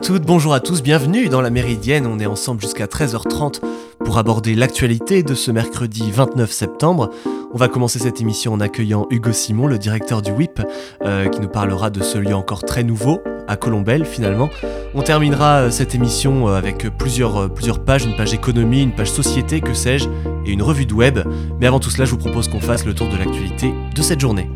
toutes, 0.00 0.22
bonjour 0.22 0.54
à 0.54 0.60
tous, 0.60 0.82
bienvenue 0.82 1.28
dans 1.28 1.42
la 1.42 1.50
Méridienne. 1.50 2.06
On 2.06 2.18
est 2.18 2.26
ensemble 2.26 2.60
jusqu'à 2.60 2.86
13h30 2.86 3.60
pour 4.02 4.16
aborder 4.16 4.54
l'actualité 4.54 5.22
de 5.22 5.34
ce 5.34 5.50
mercredi 5.50 6.10
29 6.10 6.50
septembre. 6.50 7.10
On 7.52 7.58
va 7.58 7.68
commencer 7.68 7.98
cette 7.98 8.20
émission 8.20 8.54
en 8.54 8.60
accueillant 8.60 9.06
Hugo 9.10 9.32
Simon, 9.32 9.66
le 9.66 9.78
directeur 9.78 10.22
du 10.22 10.30
WIP, 10.30 10.62
euh, 11.04 11.28
qui 11.28 11.40
nous 11.40 11.48
parlera 11.48 11.90
de 11.90 12.02
ce 12.02 12.16
lieu 12.16 12.34
encore 12.34 12.64
très 12.64 12.82
nouveau, 12.82 13.20
à 13.46 13.56
Colombelle 13.56 14.06
finalement. 14.06 14.48
On 14.94 15.02
terminera 15.02 15.62
euh, 15.62 15.70
cette 15.70 15.94
émission 15.94 16.48
euh, 16.48 16.54
avec 16.54 16.88
plusieurs, 16.96 17.52
plusieurs 17.52 17.84
pages, 17.84 18.04
une 18.04 18.16
page 18.16 18.32
économie, 18.32 18.82
une 18.82 18.94
page 18.94 19.10
société, 19.10 19.60
que 19.60 19.74
sais-je, 19.74 20.08
et 20.46 20.52
une 20.52 20.62
revue 20.62 20.86
de 20.86 20.94
web. 20.94 21.18
Mais 21.60 21.66
avant 21.66 21.80
tout 21.80 21.90
cela, 21.90 22.06
je 22.06 22.12
vous 22.12 22.18
propose 22.18 22.48
qu'on 22.48 22.60
fasse 22.60 22.86
le 22.86 22.94
tour 22.94 23.08
de 23.08 23.16
l'actualité 23.16 23.74
de 23.94 24.02
cette 24.02 24.20
journée. 24.20 24.48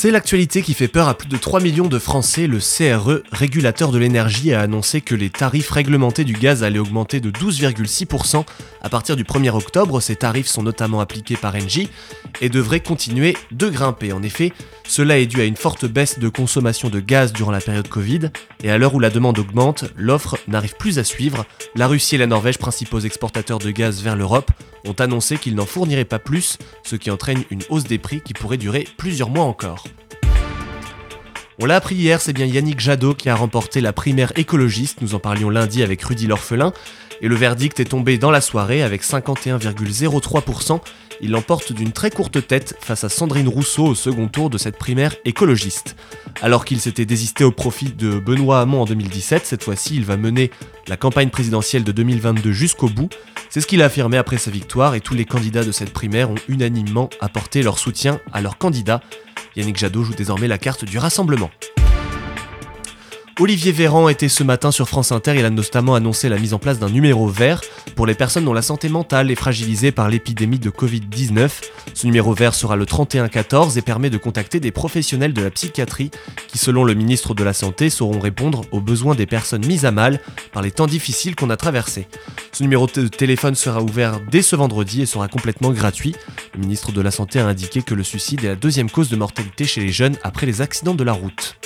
C'est 0.00 0.12
l'actualité 0.12 0.62
qui 0.62 0.74
fait 0.74 0.86
peur 0.86 1.08
à 1.08 1.14
plus 1.14 1.26
de 1.26 1.36
3 1.36 1.58
millions 1.58 1.88
de 1.88 1.98
Français. 1.98 2.46
Le 2.46 2.60
CRE, 2.60 3.20
régulateur 3.32 3.90
de 3.90 3.98
l'énergie, 3.98 4.54
a 4.54 4.60
annoncé 4.60 5.00
que 5.00 5.16
les 5.16 5.28
tarifs 5.28 5.70
réglementés 5.70 6.22
du 6.22 6.34
gaz 6.34 6.62
allaient 6.62 6.78
augmenter 6.78 7.18
de 7.18 7.32
12,6% 7.32 8.44
à 8.80 8.88
partir 8.88 9.16
du 9.16 9.24
1er 9.24 9.50
octobre. 9.50 10.00
Ces 10.00 10.14
tarifs 10.14 10.46
sont 10.46 10.62
notamment 10.62 11.00
appliqués 11.00 11.36
par 11.36 11.56
Engie 11.56 11.88
et 12.40 12.48
devraient 12.48 12.78
continuer 12.78 13.36
de 13.50 13.68
grimper. 13.68 14.12
En 14.12 14.22
effet, 14.22 14.52
cela 14.86 15.18
est 15.18 15.26
dû 15.26 15.40
à 15.40 15.44
une 15.44 15.56
forte 15.56 15.84
baisse 15.84 16.20
de 16.20 16.28
consommation 16.28 16.90
de 16.90 17.00
gaz 17.00 17.32
durant 17.32 17.50
la 17.50 17.60
période 17.60 17.88
Covid 17.88 18.30
et 18.62 18.70
à 18.70 18.78
l'heure 18.78 18.94
où 18.94 19.00
la 19.00 19.10
demande 19.10 19.40
augmente, 19.40 19.84
l'offre 19.96 20.38
n'arrive 20.46 20.76
plus 20.78 21.00
à 21.00 21.04
suivre. 21.04 21.44
La 21.74 21.88
Russie 21.88 22.14
et 22.14 22.18
la 22.18 22.28
Norvège, 22.28 22.58
principaux 22.58 23.00
exportateurs 23.00 23.58
de 23.58 23.72
gaz 23.72 24.00
vers 24.00 24.14
l'Europe, 24.14 24.52
ont 24.86 24.92
annoncé 24.92 25.36
qu'ils 25.36 25.54
n'en 25.54 25.66
fourniraient 25.66 26.04
pas 26.04 26.18
plus, 26.18 26.58
ce 26.82 26.96
qui 26.96 27.10
entraîne 27.10 27.44
une 27.50 27.62
hausse 27.68 27.84
des 27.84 27.98
prix 27.98 28.20
qui 28.20 28.32
pourrait 28.32 28.56
durer 28.56 28.86
plusieurs 28.96 29.30
mois 29.30 29.44
encore. 29.44 29.84
On 31.60 31.66
l'a 31.66 31.74
appris 31.74 31.96
hier, 31.96 32.20
c'est 32.20 32.32
bien 32.32 32.46
Yannick 32.46 32.78
Jadot 32.78 33.14
qui 33.14 33.28
a 33.28 33.34
remporté 33.34 33.80
la 33.80 33.92
primaire 33.92 34.30
écologiste, 34.36 35.00
nous 35.00 35.16
en 35.16 35.18
parlions 35.18 35.50
lundi 35.50 35.82
avec 35.82 36.00
Rudy 36.02 36.28
L'Orphelin, 36.28 36.72
et 37.20 37.26
le 37.26 37.34
verdict 37.34 37.80
est 37.80 37.86
tombé 37.86 38.16
dans 38.16 38.30
la 38.30 38.40
soirée 38.40 38.80
avec 38.84 39.02
51,03%. 39.02 40.80
Il 41.20 41.32
l'emporte 41.32 41.72
d'une 41.72 41.90
très 41.90 42.12
courte 42.12 42.46
tête 42.46 42.76
face 42.80 43.02
à 43.02 43.08
Sandrine 43.08 43.48
Rousseau 43.48 43.86
au 43.86 43.94
second 43.96 44.28
tour 44.28 44.50
de 44.50 44.58
cette 44.58 44.78
primaire 44.78 45.16
écologiste. 45.24 45.96
Alors 46.42 46.64
qu'il 46.64 46.78
s'était 46.78 47.06
désisté 47.06 47.42
au 47.42 47.50
profit 47.50 47.90
de 47.90 48.20
Benoît 48.20 48.60
Hamon 48.60 48.82
en 48.82 48.84
2017, 48.84 49.44
cette 49.44 49.64
fois-ci 49.64 49.96
il 49.96 50.04
va 50.04 50.16
mener 50.16 50.52
la 50.86 50.96
campagne 50.96 51.30
présidentielle 51.30 51.82
de 51.82 51.90
2022 51.90 52.52
jusqu'au 52.52 52.88
bout. 52.88 53.08
C'est 53.50 53.60
ce 53.60 53.66
qu'il 53.66 53.82
a 53.82 53.86
affirmé 53.86 54.16
après 54.16 54.38
sa 54.38 54.52
victoire 54.52 54.94
et 54.94 55.00
tous 55.00 55.14
les 55.14 55.24
candidats 55.24 55.64
de 55.64 55.72
cette 55.72 55.92
primaire 55.92 56.30
ont 56.30 56.36
unanimement 56.48 57.10
apporté 57.20 57.64
leur 57.64 57.80
soutien 57.80 58.20
à 58.32 58.40
leur 58.40 58.58
candidat. 58.58 59.00
Yannick 59.58 59.76
Jadot 59.76 60.04
joue 60.04 60.14
désormais 60.14 60.46
la 60.46 60.56
carte 60.56 60.84
du 60.84 60.98
rassemblement. 60.98 61.50
Olivier 63.40 63.70
Véran 63.70 64.08
était 64.08 64.28
ce 64.28 64.42
matin 64.42 64.72
sur 64.72 64.88
France 64.88 65.12
Inter, 65.12 65.34
il 65.36 65.44
a 65.44 65.50
notamment 65.50 65.94
annoncé 65.94 66.28
la 66.28 66.38
mise 66.38 66.54
en 66.54 66.58
place 66.58 66.80
d'un 66.80 66.88
numéro 66.88 67.28
vert 67.28 67.60
pour 67.94 68.04
les 68.04 68.14
personnes 68.14 68.44
dont 68.44 68.52
la 68.52 68.62
santé 68.62 68.88
mentale 68.88 69.30
est 69.30 69.36
fragilisée 69.36 69.92
par 69.92 70.08
l'épidémie 70.08 70.58
de 70.58 70.70
Covid-19. 70.70 71.48
Ce 71.94 72.06
numéro 72.06 72.34
vert 72.34 72.52
sera 72.52 72.74
le 72.74 72.84
3114 72.84 73.78
et 73.78 73.82
permet 73.82 74.10
de 74.10 74.18
contacter 74.18 74.58
des 74.58 74.72
professionnels 74.72 75.34
de 75.34 75.42
la 75.42 75.50
psychiatrie 75.50 76.10
qui, 76.48 76.58
selon 76.58 76.82
le 76.82 76.94
ministre 76.94 77.32
de 77.32 77.44
la 77.44 77.52
Santé, 77.52 77.90
sauront 77.90 78.18
répondre 78.18 78.62
aux 78.72 78.80
besoins 78.80 79.14
des 79.14 79.26
personnes 79.26 79.64
mises 79.64 79.84
à 79.84 79.92
mal 79.92 80.18
par 80.52 80.62
les 80.62 80.72
temps 80.72 80.88
difficiles 80.88 81.36
qu'on 81.36 81.50
a 81.50 81.56
traversés. 81.56 82.08
Ce 82.50 82.64
numéro 82.64 82.88
de 82.88 83.06
téléphone 83.06 83.54
sera 83.54 83.80
ouvert 83.80 84.18
dès 84.32 84.42
ce 84.42 84.56
vendredi 84.56 85.02
et 85.02 85.06
sera 85.06 85.28
complètement 85.28 85.70
gratuit. 85.70 86.16
Le 86.54 86.60
ministre 86.60 86.90
de 86.90 87.00
la 87.00 87.12
Santé 87.12 87.38
a 87.38 87.46
indiqué 87.46 87.82
que 87.82 87.94
le 87.94 88.02
suicide 88.02 88.42
est 88.42 88.48
la 88.48 88.56
deuxième 88.56 88.90
cause 88.90 89.10
de 89.10 89.16
mortalité 89.16 89.64
chez 89.64 89.80
les 89.80 89.92
jeunes 89.92 90.16
après 90.24 90.44
les 90.44 90.60
accidents 90.60 90.96
de 90.96 91.04
la 91.04 91.12
route. 91.12 91.56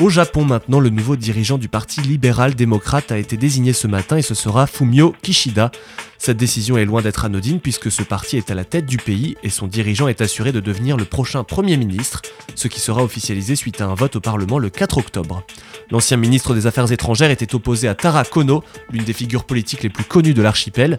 Au 0.00 0.10
Japon 0.10 0.44
maintenant, 0.44 0.78
le 0.78 0.90
nouveau 0.90 1.16
dirigeant 1.16 1.58
du 1.58 1.68
parti 1.68 2.00
libéral-démocrate 2.00 3.10
a 3.10 3.18
été 3.18 3.36
désigné 3.36 3.72
ce 3.72 3.88
matin 3.88 4.16
et 4.16 4.22
ce 4.22 4.32
sera 4.32 4.68
Fumio 4.68 5.12
Kishida. 5.22 5.72
Cette 6.18 6.36
décision 6.36 6.78
est 6.78 6.84
loin 6.84 7.02
d'être 7.02 7.24
anodine 7.24 7.58
puisque 7.58 7.90
ce 7.90 8.04
parti 8.04 8.36
est 8.36 8.48
à 8.52 8.54
la 8.54 8.64
tête 8.64 8.86
du 8.86 8.96
pays 8.96 9.36
et 9.42 9.50
son 9.50 9.66
dirigeant 9.66 10.06
est 10.06 10.20
assuré 10.20 10.52
de 10.52 10.60
devenir 10.60 10.96
le 10.96 11.04
prochain 11.04 11.42
Premier 11.42 11.76
ministre, 11.76 12.22
ce 12.54 12.68
qui 12.68 12.78
sera 12.78 13.02
officialisé 13.02 13.56
suite 13.56 13.80
à 13.80 13.86
un 13.86 13.94
vote 13.94 14.14
au 14.14 14.20
Parlement 14.20 14.60
le 14.60 14.70
4 14.70 14.98
octobre. 14.98 15.42
L'ancien 15.90 16.16
ministre 16.16 16.54
des 16.54 16.68
Affaires 16.68 16.92
étrangères 16.92 17.32
était 17.32 17.56
opposé 17.56 17.88
à 17.88 17.96
Tara 17.96 18.24
Kono, 18.24 18.62
l'une 18.92 19.02
des 19.02 19.12
figures 19.12 19.44
politiques 19.44 19.82
les 19.82 19.90
plus 19.90 20.04
connues 20.04 20.34
de 20.34 20.42
l'archipel. 20.42 20.96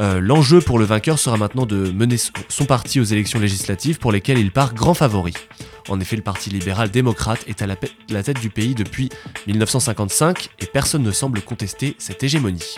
Euh, 0.00 0.20
l'enjeu 0.20 0.60
pour 0.60 0.78
le 0.78 0.84
vainqueur 0.84 1.18
sera 1.18 1.36
maintenant 1.36 1.66
de 1.66 1.90
mener 1.92 2.16
son 2.48 2.64
parti 2.64 3.00
aux 3.00 3.04
élections 3.04 3.38
législatives 3.38 3.98
pour 3.98 4.12
lesquelles 4.12 4.38
il 4.38 4.50
part 4.50 4.74
grand 4.74 4.94
favori. 4.94 5.34
En 5.88 6.00
effet, 6.00 6.16
le 6.16 6.22
Parti 6.22 6.50
libéral-démocrate 6.50 7.44
est 7.46 7.60
à 7.60 7.66
la, 7.66 7.76
la 8.08 8.22
tête 8.22 8.40
du 8.40 8.50
pays 8.50 8.74
depuis 8.74 9.10
1955 9.46 10.48
et 10.60 10.66
personne 10.66 11.02
ne 11.02 11.10
semble 11.10 11.42
contester 11.42 11.94
cette 11.98 12.22
hégémonie. 12.22 12.76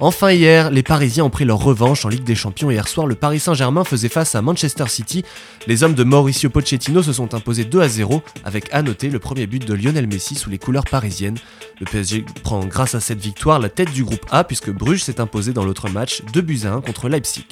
Enfin 0.00 0.32
hier, 0.32 0.70
les 0.70 0.82
Parisiens 0.82 1.24
ont 1.24 1.30
pris 1.30 1.44
leur 1.44 1.62
revanche 1.62 2.04
en 2.04 2.08
Ligue 2.08 2.24
des 2.24 2.34
Champions. 2.34 2.70
Hier 2.70 2.88
soir, 2.88 3.06
le 3.06 3.14
Paris 3.14 3.38
Saint-Germain 3.38 3.84
faisait 3.84 4.08
face 4.08 4.34
à 4.34 4.42
Manchester 4.42 4.86
City. 4.88 5.24
Les 5.68 5.84
hommes 5.84 5.94
de 5.94 6.02
Mauricio 6.02 6.50
Pochettino 6.50 7.00
se 7.00 7.12
sont 7.12 7.32
imposés 7.32 7.64
2 7.64 7.80
à 7.80 7.88
0 7.88 8.20
avec 8.44 8.66
à 8.72 8.82
noter 8.82 9.08
le 9.08 9.20
premier 9.20 9.46
but 9.46 9.64
de 9.64 9.72
Lionel 9.72 10.08
Messi 10.08 10.34
sous 10.34 10.50
les 10.50 10.58
couleurs 10.58 10.84
parisiennes. 10.84 11.38
Le 11.78 11.86
PSG 11.86 12.24
prend 12.42 12.64
grâce 12.64 12.96
à 12.96 13.00
cette 13.00 13.20
victoire 13.20 13.60
la 13.60 13.68
tête 13.68 13.92
du 13.92 14.02
groupe 14.02 14.26
A 14.30 14.42
puisque 14.42 14.70
Bruges 14.70 15.02
s'est 15.02 15.20
imposé 15.20 15.52
dans 15.52 15.64
l'autre 15.64 15.88
match 15.88 16.22
2 16.32 16.40
buts 16.40 16.60
à 16.64 16.72
1 16.72 16.80
contre 16.80 17.08
Leipzig. 17.08 17.46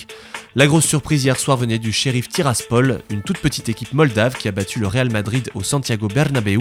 La 0.57 0.67
grosse 0.67 0.87
surprise 0.87 1.25
hier 1.25 1.39
soir 1.39 1.57
venait 1.57 1.79
du 1.79 1.93
shérif 1.93 2.29
Tiraspol, 2.29 3.03
une 3.09 3.23
toute 3.23 3.39
petite 3.39 3.69
équipe 3.69 3.93
moldave 3.93 4.37
qui 4.37 4.49
a 4.49 4.53
battu 4.53 4.81
le 4.81 4.89
Real 4.89 5.11
Madrid 5.11 5.49
au 5.55 5.63
Santiago 5.63 6.09
Bernabéu. 6.09 6.59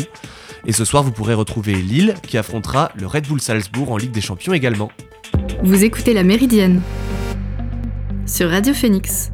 Et 0.68 0.74
ce 0.74 0.86
soir, 0.86 1.02
vous 1.02 1.12
pourrez 1.12 1.34
retrouver 1.34 1.74
Lille 1.74 2.14
qui 2.26 2.38
affrontera 2.38 2.92
le 2.96 3.08
Red 3.08 3.28
Bull 3.28 3.42
Salzbourg 3.42 3.92
en 3.92 3.98
Ligue 3.98 4.12
des 4.12 4.22
Champions 4.22 4.54
également. 4.54 4.92
Vous 5.64 5.84
écoutez 5.84 6.16
La 6.16 6.24
Méridienne 6.24 6.82
sur 8.26 8.50
Radio 8.50 8.74
Phoenix. 8.74 9.30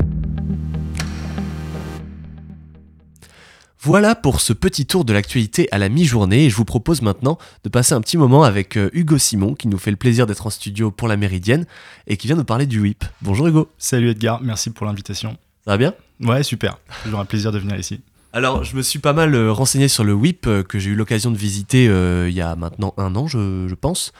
Voilà 3.80 4.14
pour 4.14 4.42
ce 4.42 4.52
petit 4.52 4.86
tour 4.86 5.06
de 5.06 5.14
l'actualité 5.14 5.70
à 5.72 5.78
la 5.78 5.88
mi-journée 5.88 6.44
et 6.44 6.50
je 6.50 6.56
vous 6.58 6.66
propose 6.66 7.02
maintenant 7.02 7.38
de 7.64 7.70
passer 7.70 7.94
un 7.94 8.02
petit 8.02 8.18
moment 8.18 8.44
avec 8.44 8.76
euh, 8.76 8.90
Hugo 8.92 9.18
Simon 9.18 9.54
qui 9.54 9.70
nous 9.70 9.78
fait 9.78 9.90
le 9.90 9.96
plaisir 9.96 10.26
d'être 10.26 10.46
en 10.46 10.50
studio 10.50 10.92
pour 10.92 11.08
la 11.08 11.16
Méridienne 11.16 11.66
et 12.08 12.18
qui 12.18 12.28
vient 12.28 12.36
nous 12.36 12.44
parler 12.44 12.66
du 12.66 12.82
WIP. 12.82 13.06
Bonjour 13.22 13.48
Hugo. 13.48 13.70
Salut 13.78 14.10
Edgar, 14.10 14.42
merci 14.44 14.72
pour 14.72 14.86
l'invitation. 14.86 15.38
Ça 15.64 15.72
va 15.72 15.78
bien? 15.78 15.94
Ouais, 16.20 16.44
super. 16.44 16.78
Toujours 17.04 17.22
un 17.22 17.26
plaisir 17.26 17.54
de 17.54 17.60
venir 17.60 17.80
ici. 17.80 18.02
Alors, 18.34 18.66
je 18.66 18.76
me 18.76 18.82
suis 18.82 19.00
pas 19.00 19.14
mal 19.14 19.34
euh, 19.34 19.54
renseigné 19.54 19.88
sur 19.88 20.04
le 20.04 20.12
WIP 20.12 20.46
euh, 20.46 20.62
que 20.62 20.78
j'ai 20.78 20.90
eu 20.90 20.96
l'occasion 20.96 21.32
de 21.32 21.38
visiter 21.38 21.86
il 21.86 22.34
y 22.34 22.42
a 22.42 22.58
maintenant 22.58 22.94
un 22.98 23.16
an, 23.16 23.28
je 23.28 23.74
pense. 23.76 24.12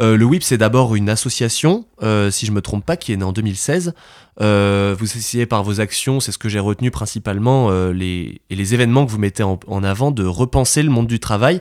Euh, 0.00 0.16
le 0.16 0.24
WIP, 0.24 0.42
c'est 0.42 0.58
d'abord 0.58 0.94
une 0.94 1.08
association, 1.08 1.84
euh, 2.02 2.30
si 2.30 2.46
je 2.46 2.52
me 2.52 2.62
trompe 2.62 2.84
pas, 2.84 2.96
qui 2.96 3.12
est 3.12 3.16
née 3.16 3.24
en 3.24 3.32
2016. 3.32 3.94
Euh, 4.40 4.94
vous 4.98 5.16
essayez 5.16 5.46
par 5.46 5.64
vos 5.64 5.80
actions, 5.80 6.20
c'est 6.20 6.30
ce 6.30 6.38
que 6.38 6.48
j'ai 6.48 6.60
retenu 6.60 6.90
principalement, 6.90 7.70
les, 7.90 8.40
et 8.50 8.54
les 8.54 8.74
événements 8.74 9.06
que 9.06 9.10
vous 9.10 9.18
mettez 9.18 9.42
en, 9.42 9.82
avant, 9.82 10.10
de 10.10 10.24
repenser 10.24 10.82
le 10.82 10.90
monde 10.90 11.06
du 11.06 11.18
travail 11.20 11.60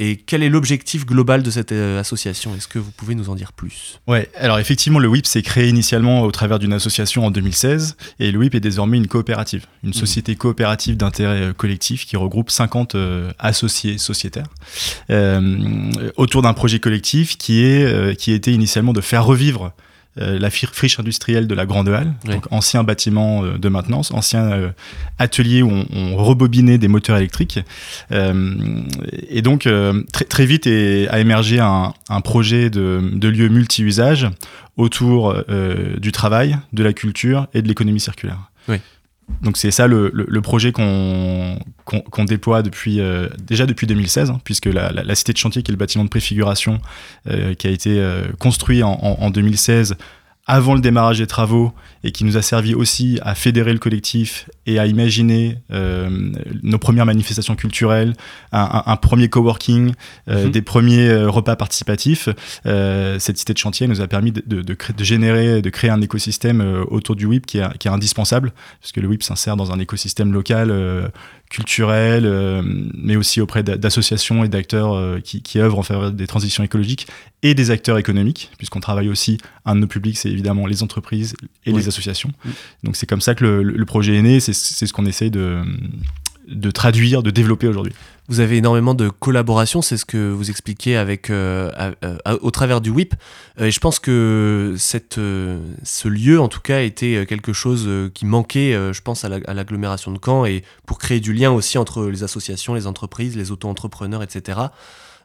et 0.00 0.16
quel 0.16 0.44
est 0.44 0.48
l'objectif 0.48 1.04
global 1.04 1.42
de 1.42 1.50
cette 1.50 1.72
euh, 1.72 1.98
association? 1.98 2.54
Est-ce 2.54 2.68
que 2.68 2.78
vous 2.78 2.92
pouvez 2.92 3.16
nous 3.16 3.30
en 3.30 3.34
dire 3.34 3.52
plus? 3.52 3.98
Ouais, 4.06 4.30
alors 4.36 4.60
effectivement, 4.60 5.00
le 5.00 5.08
WIP 5.08 5.26
s'est 5.26 5.42
créé 5.42 5.68
initialement 5.68 6.22
au 6.22 6.30
travers 6.30 6.60
d'une 6.60 6.72
association 6.72 7.26
en 7.26 7.32
2016 7.32 7.96
et 8.20 8.30
le 8.30 8.38
WIP 8.38 8.54
est 8.54 8.60
désormais 8.60 8.96
une 8.96 9.08
coopérative, 9.08 9.66
une 9.82 9.90
mmh. 9.90 9.94
société 9.94 10.36
coopérative 10.36 10.96
d'intérêt 10.96 11.42
euh, 11.42 11.52
collectif 11.52 12.06
qui 12.06 12.16
regroupe 12.16 12.50
50 12.50 12.94
euh, 12.94 13.32
associés 13.40 13.98
sociétaires 13.98 14.46
autour 16.16 16.42
d'un 16.42 16.52
projet 16.52 16.78
collectif 16.78 17.36
qui, 17.36 17.64
est, 17.64 18.16
qui 18.16 18.32
était 18.32 18.52
initialement 18.52 18.92
de 18.92 19.00
faire 19.00 19.24
revivre 19.24 19.72
la 20.18 20.50
friche 20.50 20.98
industrielle 20.98 21.46
de 21.46 21.54
la 21.54 21.66
Grande 21.66 21.88
Halle, 21.88 22.14
donc 22.24 22.46
ancien 22.50 22.84
bâtiment 22.84 23.44
euh, 23.44 23.58
de 23.58 23.68
maintenance, 23.68 24.10
ancien 24.12 24.50
euh, 24.50 24.70
atelier 25.18 25.62
où 25.62 25.70
on, 25.70 26.16
rebobinait 26.16 26.78
des 26.78 26.88
moteurs 26.88 27.16
électriques. 27.16 27.60
et 28.10 29.42
donc, 29.42 29.68
très, 30.12 30.24
très 30.24 30.46
vite 30.46 30.66
a 30.66 31.20
émergé 31.20 31.60
un, 31.60 31.92
projet 32.22 32.70
de, 32.70 33.00
de 33.12 33.28
lieu 33.28 33.48
multi-usage 33.48 34.28
autour 34.76 35.34
du 35.98 36.12
travail, 36.12 36.58
de 36.72 36.82
la 36.82 36.92
culture 36.92 37.46
et 37.54 37.62
de 37.62 37.68
l'économie 37.68 38.00
circulaire. 38.00 38.50
Donc 39.42 39.56
c'est 39.56 39.70
ça 39.70 39.86
le, 39.86 40.40
projet 40.40 40.72
qu'on 40.72 41.58
déploie 42.26 42.62
depuis 42.62 43.00
euh, 43.00 43.28
déjà 43.40 43.66
depuis 43.66 43.86
2016, 43.86 44.30
hein, 44.30 44.40
puisque 44.44 44.66
la, 44.66 45.14
cité 45.14 45.32
de 45.32 45.38
chantier, 45.38 45.62
qui 45.62 45.70
est 45.70 45.74
le 45.74 45.78
bâtiment 45.78 46.04
de 46.04 46.08
préfiguration, 46.08 46.80
euh, 47.28 47.54
qui 47.54 47.66
a 47.66 47.70
été 47.70 48.00
euh, 48.00 48.26
construit 48.38 48.82
en, 48.82 49.30
2016, 49.30 49.96
avant 50.46 50.74
le 50.74 50.80
démarrage 50.80 51.18
des 51.18 51.26
travaux 51.26 51.72
et 52.04 52.12
qui 52.12 52.24
nous 52.24 52.36
a 52.36 52.42
servi 52.42 52.74
aussi 52.74 53.18
à 53.22 53.34
fédérer 53.34 53.72
le 53.72 53.78
collectif 53.78 54.48
et 54.66 54.78
à 54.78 54.86
imaginer 54.86 55.58
euh, 55.72 56.08
nos 56.62 56.78
premières 56.78 57.06
manifestations 57.06 57.56
culturelles, 57.56 58.14
un, 58.52 58.96
premier 58.96 59.28
coworking, 59.28 59.92
euh, 60.28 60.46
mhm. 60.46 60.50
des 60.50 60.62
premiers 60.62 61.08
euh, 61.08 61.30
repas 61.30 61.56
participatifs. 61.56 62.28
cette 62.64 63.38
cité 63.38 63.52
de 63.52 63.58
chantier 63.58 63.86
nous 63.88 64.00
a 64.00 64.06
permis 64.06 64.32
de, 64.32 64.42
de, 64.46 64.62
de, 64.62 65.04
générer, 65.04 65.62
de 65.62 65.70
créer 65.70 65.90
un 65.90 66.00
écosystème 66.00 66.84
autour 66.88 67.16
du 67.16 67.26
WIP 67.26 67.46
qui 67.46 67.58
est, 67.58 67.78
qui 67.78 67.88
est, 67.88 67.90
indispensable, 67.90 68.52
parce 68.80 68.92
que 68.92 69.00
le 69.00 69.08
WIP 69.08 69.22
s'insère 69.22 69.56
dans 69.56 69.72
un 69.72 69.78
écosystème 69.78 70.32
local 70.32 71.10
culturel, 71.50 72.62
mais 72.94 73.16
aussi 73.16 73.40
auprès 73.40 73.62
d'associations 73.62 74.44
et 74.44 74.48
d'acteurs 74.48 75.20
qui, 75.22 75.42
qui, 75.42 75.58
œuvrent 75.58 75.78
en 75.78 75.82
faveur 75.82 76.12
des 76.12 76.26
transitions 76.26 76.62
écologiques 76.62 77.06
et 77.42 77.54
des 77.54 77.70
acteurs 77.70 77.98
économiques, 77.98 78.50
puisqu'on 78.58 78.80
travaille 78.80 79.08
aussi, 79.08 79.38
un 79.64 79.74
de 79.74 79.80
nos 79.80 79.86
publics, 79.86 80.18
c'est 80.18 80.30
évidemment 80.30 80.66
les 80.66 80.82
entreprises 80.82 81.36
et 81.64 81.72
les 81.72 81.87
associations. 81.88 82.30
Donc 82.84 82.96
c'est 82.96 83.06
comme 83.06 83.20
ça 83.20 83.34
que 83.34 83.44
le, 83.44 83.62
le 83.62 83.84
projet 83.84 84.16
est 84.16 84.22
né, 84.22 84.40
c'est 84.40 84.52
ce 84.52 84.92
qu'on 84.92 85.06
essaye 85.06 85.30
de, 85.30 85.62
de 86.48 86.70
traduire, 86.70 87.22
de 87.22 87.30
développer 87.30 87.68
aujourd'hui. 87.68 87.92
Vous 88.28 88.40
avez 88.40 88.58
énormément 88.58 88.94
de 88.94 89.08
collaborations, 89.08 89.80
c'est 89.80 89.96
ce 89.96 90.04
que 90.04 90.30
vous 90.30 90.50
expliquez 90.50 90.96
avec, 90.96 91.30
euh, 91.30 91.70
au 92.42 92.50
travers 92.50 92.80
du 92.80 92.90
WIP. 92.90 93.14
Euh, 93.58 93.66
et 93.66 93.70
je 93.70 93.80
pense 93.80 93.98
que 93.98 94.74
cette, 94.76 95.16
euh, 95.16 95.58
ce 95.82 96.08
lieu, 96.08 96.38
en 96.38 96.48
tout 96.48 96.60
cas, 96.60 96.82
était 96.82 97.24
quelque 97.26 97.54
chose 97.54 97.88
qui 98.12 98.26
manquait, 98.26 98.72
je 98.92 99.00
pense, 99.00 99.24
à 99.24 99.54
l'agglomération 99.54 100.12
de 100.12 100.18
Caen 100.22 100.44
et 100.44 100.62
pour 100.86 100.98
créer 100.98 101.20
du 101.20 101.32
lien 101.32 101.50
aussi 101.50 101.78
entre 101.78 102.06
les 102.06 102.22
associations, 102.22 102.74
les 102.74 102.86
entreprises, 102.86 103.36
les 103.36 103.50
auto-entrepreneurs, 103.50 104.22
etc. 104.22 104.60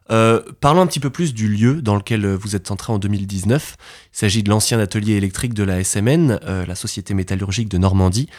parlons 0.08 0.82
un 0.82 0.88
petit 0.88 1.00
peu 1.00 1.10
plus 1.10 1.34
du 1.34 1.48
lieu 1.48 1.82
dans 1.82 1.96
lequel 1.96 2.26
vous 2.28 2.56
êtes 2.56 2.72
entré 2.72 2.94
en 2.94 3.00
2019. 3.00 3.76
Il 4.14 4.18
s'agit 4.18 4.44
de 4.44 4.50
l'ancien 4.50 4.80
atelier 4.80 5.14
électrique 5.14 5.54
de 5.54 5.64
la 5.64 5.84
SMN, 5.84 6.40
la 6.68 6.76
Société 6.76 7.14
métallurgique 7.14 7.70
de 7.70 7.78
Normandie 7.78 8.30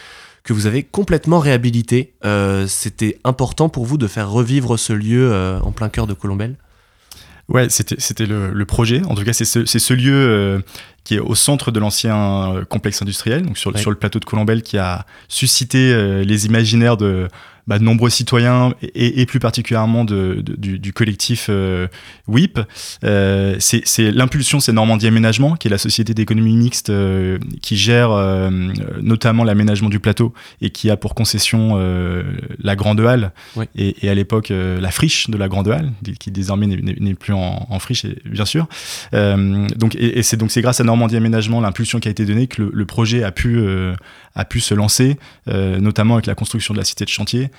que 0.45 0.53
vous 0.53 0.67
avez 0.67 0.83
complètement 0.83 1.39
réhabilité. 1.39 2.13
Euh, 2.23 2.67
c'était 2.67 3.19
important 3.23 3.67
pour 3.67 3.85
vous 3.85 3.97
de 3.97 4.07
faire 4.07 4.29
revivre 4.29 4.77
ce 4.77 4.93
lieu 4.93 5.31
euh, 5.31 5.59
en 5.61 5.71
plein 5.71 5.89
cœur 5.89 6.07
de 6.07 6.13
Colombelle? 6.13 6.55
Ouais, 7.49 7.67
c'était 7.69 8.25
le, 8.25 8.65
projet. 8.65 9.03
En 9.05 9.13
tout 9.13 9.23
cas, 9.23 9.33
c'est 9.33 9.45
ce, 9.45 9.93
lieu 9.93 10.15
euh, 10.15 10.59
qui 11.03 11.15
est 11.15 11.19
au 11.19 11.35
centre 11.35 11.71
de 11.71 11.79
l'ancien 11.79 12.63
complexe 12.69 13.03
industriel, 13.03 13.43
donc 13.43 13.59
sur, 13.59 13.77
sur, 13.77 13.91
le 13.91 13.97
plateau 13.97 14.19
de 14.19 14.25
Colombelle, 14.25 14.63
qui 14.63 14.79
a 14.79 15.05
suscité 15.27 16.23
les 16.23 16.45
imaginaires 16.47 16.97
de 16.97 17.27
bah, 17.67 17.79
de 17.79 17.83
nombreux 17.83 18.11
citoyens 18.11 18.73
et, 18.93 19.25
plus 19.25 19.39
particulièrement 19.39 20.05
de, 20.05 20.43
du, 20.45 20.93
collectif 20.93 21.47
euh, 21.49 21.87
WIP. 22.27 22.59
Euh, 23.03 23.55
c'est 23.59 24.11
l'impulsion, 24.11 24.59
c'est 24.59 24.71
Normandie 24.71 25.07
Aménagement, 25.07 25.55
qui 25.55 25.67
est 25.67 25.71
la 25.71 25.79
société 25.79 26.13
d'économie 26.13 26.55
mixte 26.55 26.91
euh, 26.91 27.39
qui 27.61 27.75
gère 27.75 28.11
notamment 29.01 29.43
l'aménagement 29.43 29.89
du 29.89 29.99
plateau 29.99 30.33
et 30.61 30.69
qui 30.69 30.89
a 30.89 30.97
pour 30.97 31.15
concession 31.15 31.75
la 32.59 32.75
Grande 32.75 32.99
Halle 32.99 33.31
et, 33.75 34.09
à 34.09 34.13
l'époque 34.13 34.49
la 34.51 34.91
friche 34.91 35.29
de 35.29 35.37
la 35.37 35.47
Grande 35.47 35.67
Halle, 35.67 35.91
qui 36.19 36.31
désormais 36.31 36.67
n'est 36.67 37.13
plus 37.15 37.33
en, 37.33 37.79
friche, 37.79 38.05
bien 38.25 38.45
sûr. 38.45 38.67
donc, 39.13 39.95
et, 39.95 40.21
c'est 40.23 40.37
donc 40.37 40.51
c'est 40.51 40.61
grâce 40.61 40.79
à 40.79 40.83
Normandie 40.83 41.17
Aménagement, 41.17 41.61
l'impulsion 41.61 41.99
qui 41.99 42.07
a 42.07 42.11
été 42.11 42.25
donnée, 42.25 42.47
que 42.47 42.61
le, 42.61 42.71
le 42.73 42.85
projet 42.85 43.23
a 43.23 43.31
pu, 43.31 43.59
a 44.35 44.45
pu 44.45 44.59
se 44.59 44.73
lancer, 44.73 45.17
notamment 45.47 46.15
avec 46.15 46.27
la 46.27 46.35
construction 46.35 46.73
de 46.73 46.79
la 46.79 46.85
cité 46.85 47.05
de 47.05 47.09
chantier 47.09 47.49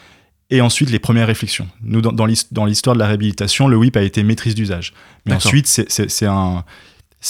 et 0.50 0.60
ensuite 0.60 0.90
les 0.90 0.98
premières 0.98 1.26
réflexions. 1.26 1.68
Nous, 1.82 2.00
dans, 2.00 2.12
dans 2.12 2.64
l'histoire 2.64 2.94
de 2.94 3.00
la 3.00 3.06
réhabilitation, 3.06 3.68
le 3.68 3.76
WIP 3.76 3.96
a 3.96 4.02
été 4.02 4.22
maîtrise 4.22 4.54
d'usage. 4.54 4.92
Mais 5.24 5.34
ensuite, 5.34 5.66
c'est 5.66 6.26
un, 6.26 6.64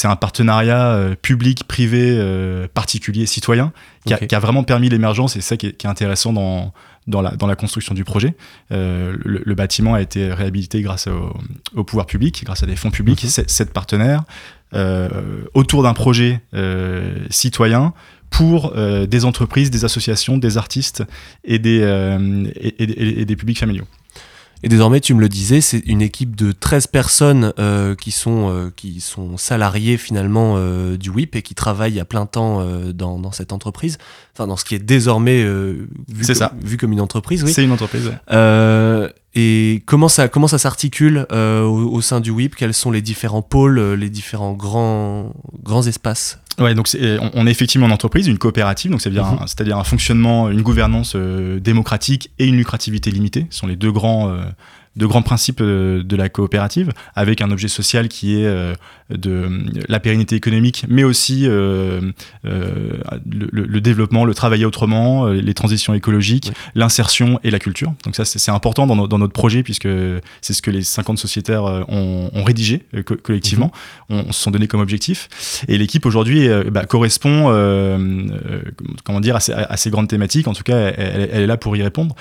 un 0.05 0.17
partenariat 0.17 0.89
euh, 0.89 1.15
public, 1.15 1.65
privé, 1.67 2.17
euh, 2.19 2.69
particulier, 2.73 3.27
citoyen, 3.27 3.73
qui, 4.05 4.13
a, 4.13 4.19
qui, 4.19 4.35
a, 4.35 4.39
vraiment 4.39 4.63
permis 4.63 4.89
l'émergence, 4.89 5.37
et 5.37 5.41
c'est 5.41 5.49
ça 5.49 5.57
qui 5.57 5.67
est, 5.67 5.87
intéressant 5.87 6.33
dans, 6.33 6.75
dans, 7.07 7.23
la, 7.23 7.31
dans 7.31 7.47
la 7.47 7.57
construction 7.57 7.95
du 7.95 8.05
projet. 8.05 8.35
Euh, 8.73 9.17
le, 9.25 9.55
bâtiment 9.55 9.95
a 9.95 10.03
été 10.03 10.33
réhabilité 10.33 10.83
grâce 10.83 11.07
au, 11.07 11.35
au, 11.75 11.85
pouvoir 11.85 12.07
public, 12.07 12.43
grâce 12.45 12.63
à 12.63 12.67
des 12.67 12.77
fonds 12.77 12.91
publics, 12.91 13.25
mhm. 13.25 13.45
sept 13.47 13.73
partenaires, 13.73 14.25
autour 15.55 15.83
d'un 15.85 15.95
projet 15.95 16.43
citoyen 17.31 17.95
pour 18.31 18.73
euh, 18.77 19.07
des 19.07 19.25
entreprises, 19.25 19.71
des 19.71 19.85
associations, 19.85 20.39
des 20.39 20.59
artistes 20.59 21.05
et 21.45 21.59
des, 21.59 21.81
euh, 21.83 22.45
et, 22.57 23.25
des 23.25 23.37
publics 23.37 23.59
familiaux. 23.59 23.87
Et 24.63 24.69
désormais, 24.69 25.01
tu 25.01 25.13
me 25.15 25.21
le 25.21 25.29
disais, 25.29 25.61
c'est 25.61 25.81
une 25.81 26.01
équipe 26.01 26.35
de 26.35 26.51
13 26.51 26.87
personnes 26.87 27.53
euh, 27.59 27.95
qui, 27.95 28.11
sont, 28.11 28.73
qui 28.75 29.01
sont 29.01 29.37
salariées 29.37 29.99
finalement 29.99 30.59
du 30.97 31.11
WIP 31.11 31.37
et 31.37 31.43
qui 31.43 31.55
travaillent 31.55 32.01
à 32.01 32.07
plein 32.07 32.25
temps 32.25 32.67
dans, 32.95 33.19
dans, 33.19 33.33
cette 33.33 33.53
entreprise. 33.53 33.99
Enfin, 34.33 34.47
dans 34.47 34.57
ce 34.57 34.65
qui 34.65 34.75
est 34.75 34.79
désormais 34.79 35.45
vu, 35.45 36.35
ça. 36.35 36.53
vu 36.63 36.79
comme 36.79 36.93
une 36.93 37.03
entreprise. 37.03 37.45
Oui. 37.45 37.53
C'est 37.53 37.65
une 37.65 37.73
entreprise. 37.73 38.11
Et 39.37 39.83
comment 39.87 40.09
ça, 40.09 40.29
comment 40.29 40.49
ça 40.49 40.59
s'articule 40.59 41.27
au, 41.31 41.35
au, 41.35 42.01
sein 42.01 42.21
du 42.21 42.31
WIP 42.31 42.57
Quels 42.57 42.75
sont 42.75 42.91
les 42.91 43.03
différents 43.03 43.43
pôles, 43.43 43.79
les 43.93 44.11
différents 44.11 44.55
grands, 44.55 45.33
grands 45.63 45.87
espaces? 45.87 46.41
Ouais, 46.59 46.75
donc 46.75 46.89
on, 47.35 47.47
est 47.47 47.51
effectivement 47.51 47.87
une 47.87 47.93
entreprise, 47.93 48.27
une 48.27 48.39
coopérative, 48.39 48.91
donc 48.91 49.03
c'est-à-dire 49.03 49.27
mhm. 49.27 49.73
un, 49.73 49.79
un, 49.79 49.85
fonctionnement, 49.85 50.49
une 50.49 50.63
gouvernance 50.63 51.13
euh, 51.15 51.61
démocratique 51.61 52.31
et 52.39 52.47
une 52.47 52.57
lucrativité 52.57 53.11
limitée. 53.11 53.47
Ce 53.51 53.59
sont 53.59 53.67
les 53.67 53.77
deux 53.77 53.93
grands, 53.93 54.35
euh, 54.97 55.01
deux 55.01 55.09
grands 55.09 55.23
principes 55.23 55.61
euh, 55.61 56.03
de 56.03 56.17
la 56.17 56.29
coopérative, 56.29 56.91
avec 57.15 57.41
un 57.41 57.51
objet 57.51 57.69
social 57.69 58.09
qui 58.09 58.41
est 58.41 58.47
de 59.11 59.49
la 59.89 60.01
pérennité 60.01 60.35
économique, 60.35 60.85
mais 60.89 61.05
aussi 61.05 61.47
euh, 61.47 62.13
euh, 62.45 62.99
le, 63.25 63.81
développement, 63.81 64.25
le 64.25 64.35
travailler 64.35 64.65
autrement, 64.65 65.27
euh, 65.27 65.35
les 65.35 65.55
transitions 65.55 65.95
écologiques, 65.95 66.53
l'insertion 66.75 67.39
et 67.45 67.51
la 67.51 67.61
culture. 67.61 67.93
Donc 68.05 68.17
ça, 68.17 68.25
c'est 68.25 68.51
important 68.51 68.87
dans, 68.87 69.07
dans, 69.07 69.19
notre 69.19 69.33
projet 69.33 69.63
puisque 69.63 69.89
c'est 70.41 70.53
ce 70.53 70.63
que 70.63 70.71
les 70.71 70.83
50 70.83 71.19
sociétaires 71.19 71.65
ont, 71.65 72.31
ont 72.33 72.45
rédigé 72.45 72.83
collectivement, 73.23 73.71
mhm. 74.11 74.25
on, 74.29 74.33
se 74.33 74.43
sont 74.43 74.51
donné 74.51 74.67
comme 74.67 74.81
objectif. 74.81 75.29
Et 75.69 75.79
l'équipe 75.79 76.05
aujourd'hui 76.05 76.49
bah, 76.71 76.85
correspond, 76.85 77.45
comment 79.05 79.21
dire, 79.21 79.37
à 79.37 79.41
ces, 79.41 79.53
à 79.53 79.77
ces, 79.77 79.91
grandes 79.91 80.09
thématiques. 80.09 80.49
En 80.49 80.53
tout 80.53 80.65
cas, 80.65 80.79
elle, 80.79 81.29
elle 81.33 81.43
est 81.43 81.47
là 81.47 81.57
pour 81.57 81.77
y 81.77 81.83
répondre. 81.83 82.17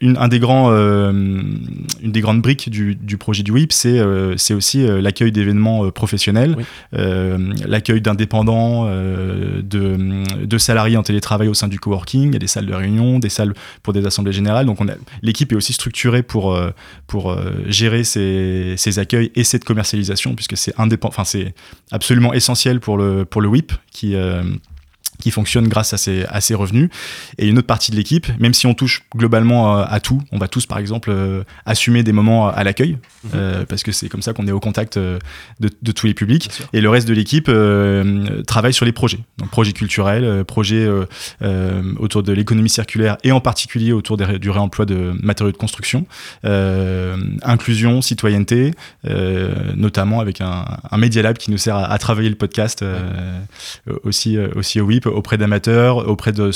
Une, 0.00 0.16
un 0.18 0.28
des 0.28 0.38
grands, 0.38 0.70
une 0.70 2.07
des 2.12 2.20
grandes 2.20 2.42
briques 2.42 2.70
du, 2.70 2.94
du 2.94 3.16
projet 3.16 3.42
du 3.42 3.52
WIP, 3.52 3.72
c'est 3.72 3.98
c'est 4.36 4.54
aussi 4.54 4.86
l'accueil 4.86 5.32
d'événements 5.32 5.90
professionnels 5.90 6.56
euh, 6.94 7.52
l'accueil 7.66 8.00
d'indépendants, 8.00 8.84
euh, 8.86 9.62
de, 9.62 10.58
salariés 10.58 10.96
en 10.96 11.02
télétravail 11.02 11.48
au 11.48 11.54
sein 11.54 11.68
du 11.68 11.78
coworking, 11.78 12.30
il 12.30 12.32
y 12.32 12.36
a 12.36 12.38
des 12.38 12.46
salles 12.48 12.66
de 12.66 12.74
réunion, 12.74 13.18
des 13.18 13.28
salles 13.28 13.54
pour 13.82 13.92
des 13.92 14.04
assemblées 14.06 14.32
générales. 14.32 14.66
Donc 14.66 14.78
l'équipe 15.22 15.52
est 15.52 15.56
aussi 15.56 15.72
structurée 15.72 16.22
pour, 16.22 16.54
euh, 16.54 16.70
pour 17.06 17.36
gérer 17.66 18.04
ces, 18.04 18.74
ces, 18.76 18.98
accueils 18.98 19.30
et 19.34 19.44
cette 19.44 19.64
commercialisation, 19.64 20.34
puisque 20.34 20.56
c'est 20.56 20.74
absolument 21.90 22.32
essentiel 22.32 22.80
pour 22.80 22.96
le, 22.96 23.24
pour 23.24 23.40
le 23.40 23.48
WIP 23.48 23.72
qui 23.90 24.16
qui 25.20 25.30
fonctionne 25.30 25.68
grâce 25.68 25.92
à 25.92 25.98
ses, 25.98 26.24
à 26.26 26.40
ses 26.40 26.54
revenus. 26.54 26.90
Et 27.38 27.48
une 27.48 27.58
autre 27.58 27.66
partie 27.66 27.90
de 27.90 27.96
l'équipe, 27.96 28.26
même 28.38 28.54
si 28.54 28.66
on 28.66 28.74
touche 28.74 29.02
globalement 29.14 29.78
euh, 29.78 29.84
à, 29.88 30.00
tout, 30.00 30.22
on 30.32 30.38
va 30.38 30.48
tous 30.48 30.66
par 30.66 30.78
exemple 30.78 31.10
euh, 31.10 31.42
assumer 31.66 32.02
des 32.02 32.12
moments 32.12 32.48
à 32.48 32.64
l'accueil, 32.64 32.98
mhm. 33.24 33.30
euh, 33.34 33.64
parce 33.66 33.82
que 33.82 33.92
c'est 33.92 34.08
comme 34.08 34.22
ça 34.22 34.32
qu'on 34.32 34.46
est 34.46 34.52
au 34.52 34.60
contact 34.60 34.98
de, 34.98 35.18
de, 35.60 35.92
tous 35.92 36.06
les 36.06 36.14
publics. 36.14 36.50
Et 36.72 36.80
le 36.80 36.88
reste 36.88 37.08
de 37.08 37.14
l'équipe 37.14 37.50
travaille 38.46 38.72
sur 38.72 38.84
les 38.84 38.92
projets, 38.92 39.18
donc 39.38 39.50
projets 39.50 39.72
culturels, 39.72 40.44
projets 40.44 40.88
autour 41.98 42.22
de 42.22 42.32
l'économie 42.32 42.68
circulaire 42.68 43.16
et 43.24 43.32
en 43.32 43.40
particulier 43.40 43.92
autour 43.92 44.16
des, 44.16 44.38
du 44.38 44.50
réemploi 44.50 44.84
de 44.84 45.14
matériaux 45.20 45.52
de 45.52 45.56
construction, 45.56 46.06
inclusion, 46.44 48.00
citoyenneté, 48.02 48.72
notamment 49.74 50.20
avec 50.20 50.40
un, 50.40 50.64
un 50.90 50.98
Media 50.98 51.22
Lab 51.22 51.38
qui 51.38 51.50
nous 51.50 51.58
sert 51.58 51.76
à, 51.76 51.98
travailler 51.98 52.28
le 52.28 52.36
podcast 52.36 52.84
aussi, 54.04 54.38
aussi 54.38 54.80
au 54.80 54.84
WIP 54.84 55.07
auprès 55.08 55.38
d'amateurs, 55.38 56.08
auprès 56.08 56.32
de, 56.32 56.50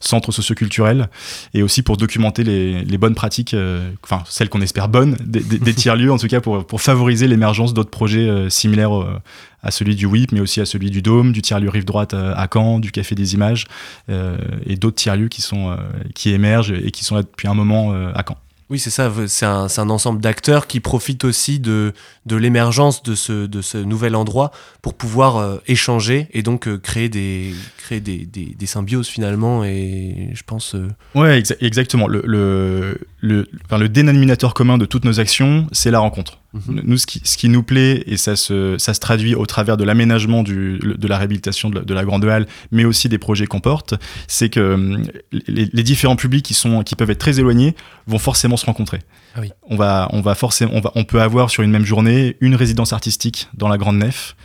centres 0.00 0.32
socioculturels, 0.32 1.08
et 1.54 1.62
aussi 1.62 1.82
pour 1.82 1.96
documenter 1.96 2.44
les, 2.44 2.98
bonnes 2.98 3.14
pratiques, 3.14 3.54
euh, 3.54 3.90
enfin 4.02 4.22
celles 4.28 4.48
qu'on 4.48 4.60
espère 4.60 4.88
bonnes, 4.88 5.16
des, 5.24 5.74
tiers-lieux 5.74 6.12
en 6.12 6.18
tout 6.18 6.28
cas, 6.28 6.40
pour, 6.40 6.80
favoriser 6.80 7.26
l'émergence 7.26 7.74
d'autres 7.74 7.90
projets 7.90 8.28
euh, 8.28 8.48
similaires 8.48 8.96
euh, 8.96 9.20
à 9.62 9.70
celui 9.70 9.96
du 9.96 10.06
WIP, 10.06 10.32
mais 10.32 10.40
aussi 10.40 10.60
à 10.60 10.64
celui 10.64 10.90
du 10.90 11.02
Dôme, 11.02 11.32
du 11.32 11.42
tiers-lieu 11.42 11.68
Rive 11.68 11.84
Droite 11.84 12.14
à 12.14 12.46
Caen, 12.52 12.78
du 12.78 12.92
Café 12.92 13.16
des 13.16 13.34
Images, 13.34 13.66
et 14.08 14.76
d'autres 14.76 14.94
tiers-lieux 14.94 15.28
qui 15.28 16.30
émergent 16.30 16.70
et 16.70 16.92
qui 16.92 17.04
sont 17.04 17.16
là 17.16 17.22
depuis 17.22 17.48
un 17.48 17.54
moment 17.54 17.92
à 17.92 18.22
Caen. 18.26 18.36
Oui, 18.70 18.78
c'est 18.78 18.90
ça. 18.90 19.10
C'est 19.28 19.46
un, 19.46 19.66
un, 19.74 19.90
ensemble 19.90 20.20
d'acteurs 20.20 20.66
qui 20.66 20.80
profitent 20.80 21.24
aussi 21.24 21.58
de, 21.58 21.94
de 22.26 22.36
l'émergence 22.36 23.02
de 23.02 23.14
ce, 23.14 23.46
de 23.46 23.62
ce 23.62 23.78
nouvel 23.78 24.14
endroit 24.14 24.50
pour 24.82 24.92
pouvoir 24.92 25.38
euh, 25.38 25.56
échanger 25.66 26.28
et 26.32 26.42
donc 26.42 26.68
euh, 26.68 26.76
créer, 26.76 27.08
des, 27.08 27.54
créer 27.78 28.00
des, 28.00 28.26
des, 28.26 28.54
des, 28.58 28.66
symbioses 28.66 29.08
finalement. 29.08 29.64
Et 29.64 30.30
je 30.34 30.42
pense. 30.44 30.74
Euh... 30.74 30.88
Ouais, 31.14 31.38
exa 31.38 31.54
exactement. 31.60 32.06
Le, 32.06 32.22
le, 32.26 32.98
le, 33.20 33.48
enfin, 33.64 33.78
le 33.78 33.88
dénominateur 33.88 34.52
commun 34.52 34.76
de 34.76 34.84
toutes 34.84 35.06
nos 35.06 35.18
actions, 35.18 35.66
c'est 35.72 35.90
la 35.90 36.00
rencontre. 36.00 36.38
Mhm. 36.52 36.82
Nous, 36.84 36.96
ce 36.96 37.06
qui, 37.06 37.20
ce 37.24 37.36
qui, 37.36 37.48
nous 37.48 37.62
plaît, 37.62 38.02
et 38.06 38.16
ça 38.16 38.34
se, 38.36 38.76
ça 38.78 38.94
se 38.94 39.00
traduit 39.00 39.34
au 39.34 39.44
travers 39.44 39.76
de 39.76 39.84
l'aménagement 39.84 40.42
de 40.42 41.06
la 41.06 41.16
réhabilitation 41.16 41.68
de 41.68 41.76
la, 41.76 41.84
de 41.84 41.94
la, 41.94 42.04
Grande 42.04 42.24
Halle, 42.24 42.46
mais 42.72 42.84
aussi 42.84 43.08
des 43.08 43.18
projets 43.18 43.46
qu'on 43.46 43.60
porte, 43.60 43.94
c'est 44.26 44.48
que 44.48 44.74
hum, 44.74 45.02
les, 45.32 45.68
les, 45.70 45.82
différents 45.82 46.16
publics 46.16 46.44
qui, 46.44 46.54
sont, 46.54 46.82
qui 46.82 46.94
peuvent 46.94 47.10
être 47.10 47.18
très 47.18 47.38
éloignés 47.38 47.74
vont 48.06 48.18
forcément 48.18 48.56
se 48.58 48.66
rencontrer. 48.66 49.00
Ah 49.34 49.40
oui. 49.40 49.52
On, 49.62 49.76
va, 49.76 50.08
on, 50.12 50.20
va 50.20 50.34
forcément, 50.34 50.72
on, 50.74 50.80
va, 50.80 50.92
on 50.94 51.04
peut 51.04 51.22
avoir 51.22 51.50
sur 51.50 51.62
une 51.62 51.70
même 51.70 51.86
journée 51.86 52.36
une 52.40 52.54
résidence 52.54 52.92
artistique 52.92 53.48
dans 53.54 53.68
la 53.68 53.78
Grande 53.78 53.98
Nef, 53.98 54.36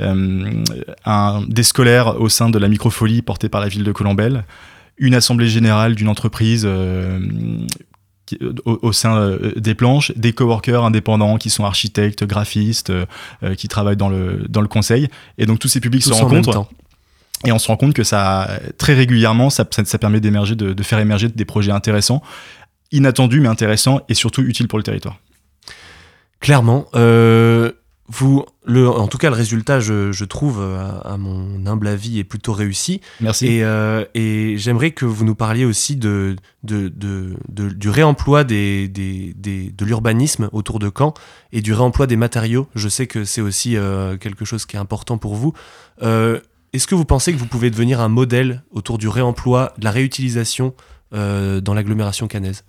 euh, 0.00 0.62
un, 1.04 1.42
des 1.48 1.62
scolaires 1.62 2.20
au 2.20 2.28
sein 2.28 2.50
de 2.50 2.58
la 2.58 2.68
microfolie 2.68 3.22
portée 3.22 3.48
par 3.48 3.60
la 3.60 3.68
ville 3.68 3.84
de 3.84 3.92
Colombelle, 3.92 4.44
une 4.98 5.14
assemblée 5.14 5.48
générale 5.48 5.94
d'une 5.94 6.08
entreprise 6.08 6.62
euh, 6.64 7.18
au, 8.64 8.78
au, 8.82 8.92
sein 8.92 9.16
euh, 9.16 9.52
des 9.56 9.74
planches, 9.74 10.12
des 10.16 10.32
coworkers 10.32 10.84
indépendants 10.84 11.36
qui 11.36 11.50
sont 11.50 11.64
architectes, 11.64 12.24
graphistes, 12.24 12.90
euh, 12.90 13.54
qui 13.56 13.68
travaillent 13.68 13.96
dans 13.96 14.08
le, 14.08 14.46
dans 14.48 14.60
le 14.60 14.68
conseil. 14.68 15.08
Et 15.38 15.46
donc 15.46 15.58
tous 15.58 15.68
ces 15.68 15.80
publics 15.80 16.02
Tous 16.02 16.10
se 16.10 16.22
rencontrent. 16.22 16.68
Et 17.44 17.50
on 17.50 17.58
se 17.58 17.66
rend 17.66 17.76
compte 17.76 17.92
que 17.92 18.04
ça, 18.04 18.48
très 18.78 18.94
régulièrement, 18.94 19.50
ça, 19.50 19.66
ça, 19.68 19.84
ça 19.84 19.98
permet 19.98 20.20
d'émerger, 20.20 20.54
de, 20.54 20.72
de, 20.72 20.82
faire 20.84 21.00
émerger 21.00 21.28
des 21.28 21.44
projets 21.44 21.72
intéressants, 21.72 22.22
inattendus 22.92 23.40
mais 23.40 23.48
intéressants 23.48 24.00
et 24.08 24.14
surtout 24.14 24.42
utiles 24.42 24.68
pour 24.68 24.78
le 24.78 24.84
territoire. 24.84 25.18
Clairement. 26.40 26.86
Euh, 26.94 27.72
vous, 28.08 28.44
le, 28.66 28.88
en 28.88 29.08
tout 29.08 29.16
cas, 29.16 29.30
le 29.30 29.36
résultat, 29.36 29.80
je, 29.80 30.12
je 30.12 30.24
trouve, 30.26 30.60
à, 30.60 31.12
à, 31.12 31.16
mon 31.16 31.64
humble 31.66 31.86
avis, 31.86 32.18
est 32.18 32.24
plutôt 32.24 32.52
réussi. 32.52 33.00
Merci. 33.20 33.46
Et, 33.46 33.64
euh, 33.64 34.04
et 34.14 34.58
j'aimerais 34.58 34.90
que 34.90 35.06
vous 35.06 35.24
nous 35.24 35.36
parliez 35.36 35.64
aussi 35.64 35.96
de, 35.96 36.36
de, 36.62 36.88
de, 36.88 37.36
de 37.48 37.70
du 37.70 37.88
réemploi 37.88 38.44
des, 38.44 38.88
des, 38.88 39.32
des 39.36 39.70
de 39.70 39.84
l'urbanisme 39.84 40.50
autour 40.52 40.78
de 40.78 40.90
Caen 40.94 41.14
et 41.52 41.62
du 41.62 41.72
réemploi 41.72 42.06
des 42.06 42.16
matériaux. 42.16 42.66
Je 42.74 42.88
sais 42.88 43.06
que 43.06 43.24
c'est 43.24 43.40
aussi 43.40 43.76
euh, 43.76 44.18
quelque 44.18 44.44
chose 44.44 44.66
qui 44.66 44.76
est 44.76 44.80
important 44.80 45.16
pour 45.16 45.34
vous. 45.36 45.54
Euh, 46.02 46.40
Est-ce 46.74 46.86
que 46.86 46.94
vous 46.96 47.06
pensez 47.06 47.32
que 47.32 47.38
vous 47.38 47.46
pouvez 47.46 47.70
devenir 47.70 48.00
un 48.00 48.08
modèle 48.08 48.62
autour 48.72 48.98
du 48.98 49.08
réemploi, 49.08 49.72
de 49.78 49.84
la 49.84 49.90
réutilisation 49.90 50.74
euh, 50.74 50.80
dans 51.12 51.74
l'agglomération 51.74 52.26
cannaise 52.26 52.64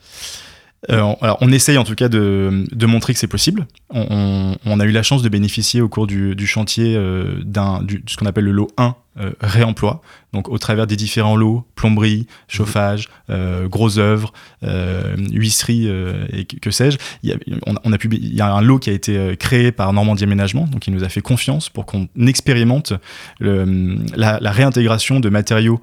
euh, 0.90 1.14
alors, 1.22 1.38
on 1.42 1.52
essaye 1.52 1.78
en 1.78 1.84
tout 1.84 1.96
cas 1.96 2.10
de, 2.10 2.86
montrer 2.86 3.14
que 3.14 3.20
c'est 3.20 3.28
possible. 3.28 3.68
On, 3.90 4.80
a 4.80 4.86
eu 4.86 4.92
la 4.92 5.04
chance 5.04 5.22
de 5.22 5.30
bénéficier 5.30 5.82
au 5.82 5.90
cours 5.90 6.08
du, 6.08 6.48
chantier 6.48 6.96
euh, 6.96 7.42
d'un 7.44 7.86
ce 8.08 8.18
qu'on 8.18 8.26
appelle 8.26 8.46
le 8.46 8.52
lot 8.52 8.70
1 8.78 8.96
euh, 9.20 9.30
réemploi. 9.42 10.02
Donc, 10.34 10.50
au 10.50 10.58
travers 10.58 10.88
des 10.88 10.96
différents 10.96 11.36
lots, 11.36 11.68
plomberie, 11.76 12.26
chauffage, 12.48 13.10
euh, 13.30 13.68
gros 13.68 14.00
œuvres, 14.00 14.34
euh, 14.64 15.16
huisserie 15.32 15.88
et 16.32 16.46
que, 16.46 16.72
sais-je, 16.72 16.98
il, 17.22 17.30
y 17.30 17.34
a, 17.34 17.38
on, 17.68 17.94
a 17.94 17.98
y 18.02 18.42
a 18.42 18.52
un 18.52 18.62
lot 18.62 18.80
qui 18.80 18.90
a 18.90 18.94
été 18.94 19.36
créé 19.38 19.72
par 19.72 19.94
Normandie 19.94 20.24
Aménagement, 20.24 20.66
donc 20.66 20.88
il 20.88 20.94
nous 20.96 21.04
a 21.04 21.10
fait 21.10 21.22
confiance 21.22 21.70
pour 21.70 21.86
qu'on 21.86 22.08
expérimente 22.26 22.94
la, 23.40 24.40
réintégration 24.52 25.20
de 25.20 25.30
matériaux 25.30 25.80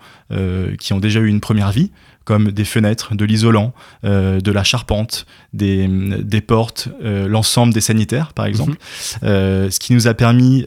qui 0.81 0.93
ont 0.93 0.99
déjà 0.99 1.21
eu 1.21 1.29
une 1.29 1.41
première 1.41 1.71
vie 1.71 1.93
comme 2.31 2.53
des 2.53 2.65
fenêtres, 2.65 3.17
de 3.17 3.25
l'isolant, 3.25 3.75
euh, 4.05 4.41
de 4.41 4.53
la 4.53 4.63
charpente, 4.63 5.27
des, 5.53 5.89
des 5.89 6.41
portes, 6.41 6.89
euh, 7.03 7.27
l'ensemble 7.27 7.75
des 7.75 7.81
sanitaires, 7.81 8.35
par 8.35 8.47
exemple. 8.47 8.75
Mmh. 8.75 9.25
Euh, 9.25 9.69
ce 9.69 9.81
qui 9.81 9.95
nous 9.95 10.07
a 10.07 10.15
permis, 10.15 10.65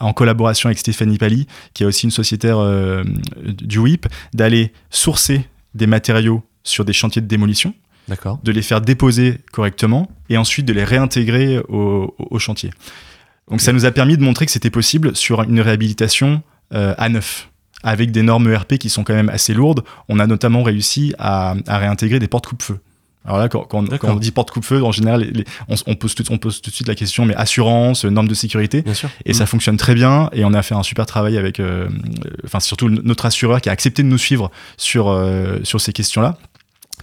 en 0.00 0.12
collaboration 0.14 0.68
avec 0.68 0.78
Stéphanie 0.78 1.18
Pali, 1.18 1.46
qui 1.74 1.82
est 1.82 1.86
aussi 1.86 2.06
une 2.06 2.10
sociétaire 2.10 2.58
du 3.44 3.78
WIP, 3.78 4.06
d'aller 4.32 4.72
sourcer 4.88 5.46
des 5.74 5.86
matériaux 5.86 6.42
sur 6.64 6.86
des 6.86 6.94
chantiers 6.94 7.20
de 7.20 7.26
démolition, 7.26 7.74
de 8.42 8.50
les 8.50 8.62
faire 8.62 8.80
déposer 8.80 9.40
correctement 9.52 10.10
et 10.30 10.38
ensuite 10.38 10.64
de 10.64 10.72
les 10.72 10.84
réintégrer 10.84 11.58
au, 11.68 12.14
au, 12.18 12.28
au 12.30 12.38
chantier. 12.38 12.70
Donc 13.50 13.60
ça 13.60 13.74
nous 13.74 13.84
a 13.84 13.90
permis 13.90 14.16
de 14.16 14.22
montrer 14.22 14.46
que 14.46 14.52
c'était 14.52 14.70
possible 14.70 15.14
sur 15.14 15.42
une 15.42 15.60
réhabilitation 15.60 16.42
à 16.70 17.08
neuf 17.10 17.49
avec 17.82 18.10
des 18.12 18.22
normes 18.22 18.50
ERP 18.52 18.78
qui 18.78 18.90
sont 18.90 19.04
quand 19.04 19.14
même 19.14 19.28
assez 19.28 19.54
lourdes. 19.54 19.82
On 20.08 20.18
a 20.18 20.26
notamment 20.26 20.62
réussi 20.62 21.14
à, 21.18 21.54
à 21.66 21.78
réintégrer 21.78 22.18
des 22.18 22.28
portes 22.28 22.46
coupe-feu. 22.46 22.78
Alors 23.24 23.38
là, 23.38 23.48
quand, 23.50 23.64
quand, 23.64 23.86
quand 23.98 24.12
on 24.12 24.16
dit 24.16 24.30
porte 24.30 24.50
coupe-feu, 24.50 24.82
en 24.82 24.92
général, 24.92 25.20
les, 25.20 25.44
on, 25.68 25.74
on, 25.86 25.94
pose 25.94 26.14
tout, 26.14 26.24
on 26.30 26.38
pose 26.38 26.62
tout 26.62 26.70
de 26.70 26.74
suite 26.74 26.88
la 26.88 26.94
question, 26.94 27.26
mais 27.26 27.34
assurance, 27.34 28.04
normes 28.06 28.28
de 28.28 28.34
sécurité. 28.34 28.80
Bien 28.80 28.94
sûr. 28.94 29.10
Et 29.26 29.32
mmh. 29.32 29.34
ça 29.34 29.46
fonctionne 29.46 29.76
très 29.76 29.94
bien. 29.94 30.30
Et 30.32 30.44
on 30.44 30.54
a 30.54 30.62
fait 30.62 30.74
un 30.74 30.82
super 30.82 31.04
travail 31.04 31.36
avec, 31.36 31.60
euh, 31.60 31.88
enfin 32.44 32.60
surtout 32.60 32.88
notre 32.88 33.26
assureur 33.26 33.60
qui 33.60 33.68
a 33.68 33.72
accepté 33.72 34.02
de 34.02 34.08
nous 34.08 34.18
suivre 34.18 34.50
sur 34.78 35.08
euh, 35.08 35.58
sur 35.64 35.80
ces 35.82 35.92
questions-là. 35.92 36.38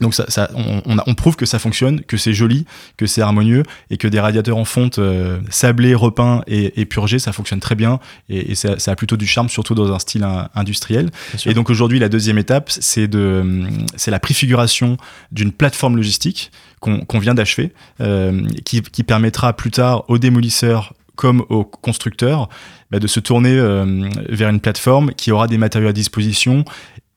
Donc 0.01 0.13
ça, 0.13 0.25
ça 0.29 0.49
on, 0.55 0.81
on, 0.85 0.97
on, 1.05 1.15
prouve 1.15 1.35
que 1.35 1.45
ça 1.45 1.59
fonctionne, 1.59 2.01
que 2.01 2.17
c'est 2.17 2.33
joli, 2.33 2.65
que 2.97 3.05
c'est 3.05 3.21
harmonieux 3.21 3.63
et 3.89 3.97
que 3.97 4.07
des 4.07 4.19
radiateurs 4.19 4.57
en 4.57 4.65
fonte 4.65 4.99
euh, 4.99 5.39
sablés, 5.49 5.95
repeints 5.95 6.41
et, 6.47 6.79
et, 6.79 6.85
purgés, 6.85 7.19
ça 7.19 7.31
fonctionne 7.31 7.59
très 7.59 7.75
bien 7.75 7.99
et, 8.29 8.51
et 8.51 8.55
ça, 8.55 8.79
ça, 8.79 8.91
a 8.91 8.95
plutôt 8.95 9.17
du 9.17 9.27
charme, 9.27 9.49
surtout 9.49 9.75
dans 9.75 9.91
un 9.93 9.99
style 9.99 10.23
un, 10.23 10.49
industriel. 10.55 11.09
Et 11.45 11.53
donc 11.53 11.69
aujourd'hui, 11.69 11.99
la 11.99 12.09
deuxième 12.09 12.37
étape, 12.37 12.69
c'est 12.69 13.07
de, 13.07 13.65
c'est 13.95 14.11
la 14.11 14.19
préfiguration 14.19 14.97
d'une 15.31 15.51
plateforme 15.51 15.95
logistique 15.95 16.51
qu'on 16.79 16.99
qu 16.99 17.19
vient 17.19 17.33
d'achever, 17.33 17.73
euh, 18.01 18.47
qui, 18.65 18.81
qui 18.81 19.03
permettra 19.03 19.53
plus 19.53 19.71
tard 19.71 20.03
aux 20.09 20.17
démolisseurs 20.17 20.93
comme 21.15 21.43
aux 21.49 21.65
constructeurs 21.65 22.47
bah, 22.91 22.99
de 22.99 23.07
se 23.07 23.19
tourner 23.19 23.57
euh, 23.57 24.07
vers 24.29 24.49
une 24.49 24.61
plateforme 24.61 25.11
qui 25.13 25.31
aura 25.31 25.47
des 25.47 25.57
matériaux 25.57 25.89
à 25.89 25.93
disposition 25.93 26.63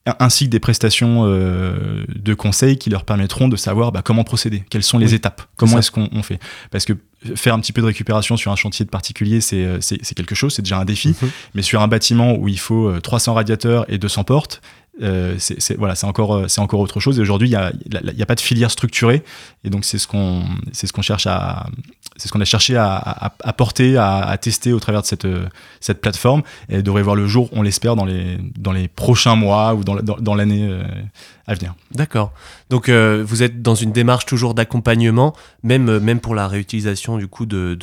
ainsi 0.05 0.45
que 0.45 0.49
des 0.49 0.59
prestations 0.59 1.25
euh, 1.25 2.05
de 2.15 2.33
conseil 2.33 2.77
qui 2.77 2.89
leur 2.89 3.03
permettront 3.03 3.47
de 3.47 3.55
savoir 3.55 3.91
bah, 3.91 4.01
comment 4.03 4.23
procéder, 4.23 4.63
quelles 4.69 4.83
sont 4.83 4.97
les 4.97 5.09
oui, 5.09 5.15
étapes, 5.15 5.43
comment 5.57 5.77
est-ce 5.77 5.91
qu'on 5.91 6.09
on 6.11 6.23
fait? 6.23 6.39
Parce 6.71 6.85
que 6.85 6.93
faire 7.35 7.53
un 7.53 7.59
petit 7.59 7.71
peu 7.71 7.81
de 7.81 7.85
récupération 7.85 8.35
sur 8.35 8.51
un 8.51 8.55
chantier 8.55 8.83
de 8.83 8.89
particulier, 8.89 9.41
c'est 9.41 9.79
quelque 10.15 10.33
chose, 10.33 10.55
c'est 10.55 10.63
déjà 10.63 10.79
un 10.79 10.85
défi, 10.85 11.09
mmh. 11.09 11.27
mais 11.53 11.61
sur 11.61 11.81
un 11.81 11.87
bâtiment 11.87 12.35
où 12.35 12.47
il 12.47 12.59
faut 12.59 12.99
300 12.99 13.35
radiateurs 13.35 13.85
et 13.91 13.99
200 13.99 14.23
portes, 14.23 14.61
euh, 15.01 15.35
c'est 15.37 15.77
voilà, 15.77 15.93
encore 16.03 16.45
encore 16.57 16.79
autre 16.79 16.99
chose. 16.99 17.17
Et 17.17 17.21
aujourd'hui, 17.21 17.47
il 17.47 17.51
y 17.51 17.55
a, 17.55 17.71
y 17.91 18.21
a 18.21 18.25
pas 18.25 18.35
de 18.35 18.41
filière 18.41 18.71
structurée, 18.71 19.23
et 19.63 19.69
donc 19.69 19.85
c'est 19.85 19.97
ce 19.97 20.07
qu'on 20.07 20.43
c'est 20.73 20.85
ce 20.85 20.93
qu'on 20.93 21.01
cherche 21.01 21.27
à 21.27 21.67
c'est 22.21 22.27
ce 22.27 22.33
qu'on 22.33 22.41
a 22.41 22.45
cherché 22.45 22.75
à, 22.77 23.31
à, 23.43 23.53
porter, 23.53 23.97
à, 23.97 24.37
tester 24.39 24.73
au 24.73 24.79
travers 24.79 25.01
de 25.01 25.07
cette 25.07 25.27
cette 25.79 26.01
plateforme, 26.01 26.43
et 26.69 26.83
devrait 26.83 27.01
voir 27.01 27.15
le 27.15 27.25
jour, 27.25 27.49
on 27.51 27.63
l'espère, 27.63 27.95
dans 27.95 28.05
les 28.05 28.87
prochains 28.87 29.35
mois 29.35 29.73
ou 29.73 29.83
dans 29.83 30.35
l'année 30.35 30.67
euh, 30.69 30.83
à 31.47 31.55
venir. 31.55 31.73
D'accord. 31.91 32.31
Donc 32.69 32.89
euh, 32.89 33.23
vous 33.25 33.41
êtes 33.41 33.61
dans 33.61 33.75
une 33.75 33.91
démarche 33.91 34.25
toujours 34.25 34.53
d'accompagnement, 34.53 35.35
même 35.63 36.19
pour 36.21 36.35
la 36.35 36.47
réutilisation 36.47 37.17
du 37.17 37.27
coup 37.27 37.45
de 37.45 37.75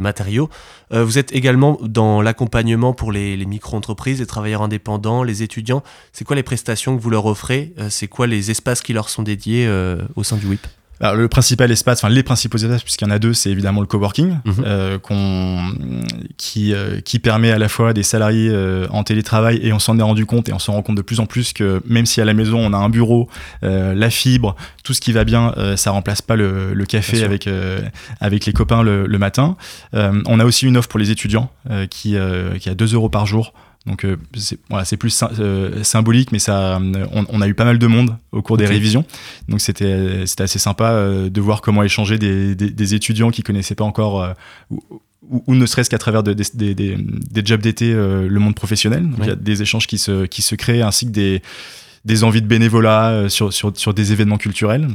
matériaux. 0.00 0.48
Euh, 0.92 1.04
vous 1.04 1.18
êtes 1.18 1.32
également 1.32 1.78
dans 1.82 2.22
l'accompagnement 2.22 2.92
pour 2.92 3.12
les, 3.12 3.36
micro-entreprises, 3.44 4.20
les 4.20 4.26
travailleurs 4.26 4.62
indépendants, 4.62 5.22
les 5.22 5.42
étudiants. 5.42 5.82
C'est 6.12 6.24
quoi 6.24 6.36
les 6.36 6.42
prestations 6.42 6.96
que 6.96 7.02
vous 7.02 7.10
leur 7.10 7.26
offrez? 7.26 7.72
Euh, 7.78 7.88
C'est 7.90 8.08
quoi 8.08 8.26
les 8.26 8.50
espaces 8.50 8.82
qui 8.82 8.92
leur 8.92 9.08
sont 9.08 9.22
dédiés 9.22 9.66
euh, 9.66 10.02
au 10.16 10.24
sein 10.24 10.36
du 10.36 10.46
WIP 10.46 10.66
alors, 11.00 11.14
le 11.14 11.28
principal 11.28 11.70
espace, 11.70 12.02
enfin 12.02 12.12
les 12.12 12.22
principaux 12.22 12.58
espaces, 12.58 12.82
puisqu'il 12.82 13.04
y 13.04 13.08
en 13.08 13.10
a 13.12 13.18
deux, 13.18 13.32
c'est 13.32 13.50
évidemment 13.50 13.80
le 13.80 13.86
coworking, 13.86 14.38
mmh. 14.44 14.52
euh, 14.64 14.98
qui, 16.36 16.74
euh, 16.74 17.00
qui 17.00 17.18
permet 17.18 17.52
à 17.52 17.58
la 17.58 17.68
fois 17.68 17.92
des 17.92 18.02
salariés 18.02 18.50
euh, 18.50 18.86
en 18.90 19.04
télétravail 19.04 19.60
et 19.62 19.72
on 19.72 19.78
s'en 19.78 19.98
est 19.98 20.02
rendu 20.02 20.26
compte 20.26 20.48
et 20.48 20.52
on 20.52 20.58
s'en 20.58 20.72
rend 20.72 20.82
compte 20.82 20.96
de 20.96 21.02
plus 21.02 21.20
en 21.20 21.26
plus 21.26 21.52
que 21.52 21.80
même 21.86 22.06
si 22.06 22.20
à 22.20 22.24
la 22.24 22.34
maison 22.34 22.58
on 22.58 22.72
a 22.72 22.76
un 22.76 22.88
bureau, 22.88 23.28
la 23.62 24.10
fibre, 24.10 24.56
tout 24.82 24.94
ce 24.94 25.00
qui 25.00 25.12
va 25.12 25.24
bien, 25.24 25.54
ça 25.76 25.90
remplace 25.90 26.22
pas 26.22 26.36
le, 26.36 26.74
le 26.74 26.84
café 26.86 27.22
avec, 27.22 27.48
avec 28.20 28.46
les 28.46 28.52
copains 28.52 28.82
le, 28.82 29.06
le 29.06 29.18
matin. 29.18 29.56
on 29.92 30.40
a 30.40 30.44
aussi 30.44 30.66
une 30.66 30.76
offre 30.76 30.88
pour 30.88 30.98
les 30.98 31.10
étudiants 31.10 31.50
qui, 31.90 32.16
qui 32.60 32.68
a 32.68 32.74
2 32.74 32.94
euros 32.94 33.08
par 33.08 33.26
jour 33.26 33.52
donc 33.88 34.04
euh, 34.04 34.16
c'est 34.36 34.58
voilà, 34.68 34.84
plus 34.98 35.24
euh, 35.38 35.82
symbolique, 35.82 36.30
mais 36.30 36.38
ça, 36.38 36.78
on, 37.12 37.24
on, 37.28 37.40
a 37.40 37.48
eu 37.48 37.54
pas 37.54 37.64
mal 37.64 37.78
de 37.78 37.86
monde 37.86 38.16
au 38.32 38.42
cours 38.42 38.58
des 38.58 38.66
révisions. 38.66 39.04
Donc 39.48 39.60
c'était 39.60 40.24
assez 40.38 40.58
sympa 40.58 40.90
euh, 40.90 41.30
de 41.30 41.40
voir 41.40 41.62
comment 41.62 41.82
échanger 41.82 42.18
des, 42.18 42.54
des, 42.54 42.70
des, 42.70 42.94
étudiants 42.94 43.30
qui 43.30 43.42
connaissaient 43.42 43.74
pas 43.74 43.84
encore, 43.84 44.22
euh, 44.22 44.32
ou, 44.70 44.82
ou, 45.30 45.42
ou, 45.46 45.54
ne 45.54 45.64
serait-ce 45.64 45.88
qu'à 45.88 45.98
travers 45.98 46.22
de, 46.22 46.34
des, 46.34 46.74
des, 46.74 47.42
jobs 47.44 47.62
d'été, 47.62 47.92
euh, 47.92 48.28
le 48.28 48.40
monde 48.40 48.54
professionnel. 48.54 49.04
Donc 49.04 49.14
il 49.18 49.22
ouais. 49.22 49.28
y 49.28 49.32
a 49.32 49.36
des 49.36 49.62
échanges 49.62 49.86
qui 49.86 49.96
se, 49.96 50.26
qui 50.26 50.42
se 50.42 50.54
créent, 50.54 50.82
ainsi 50.82 51.06
que 51.06 51.12
des, 51.12 51.42
des 52.04 52.24
envies 52.24 52.42
de 52.42 52.46
bénévolat 52.46 53.28
sur, 53.30 53.52
sur, 53.52 53.74
sur 53.74 53.94
des 53.94 54.12
événements 54.12 54.38
culturels. 54.38 54.88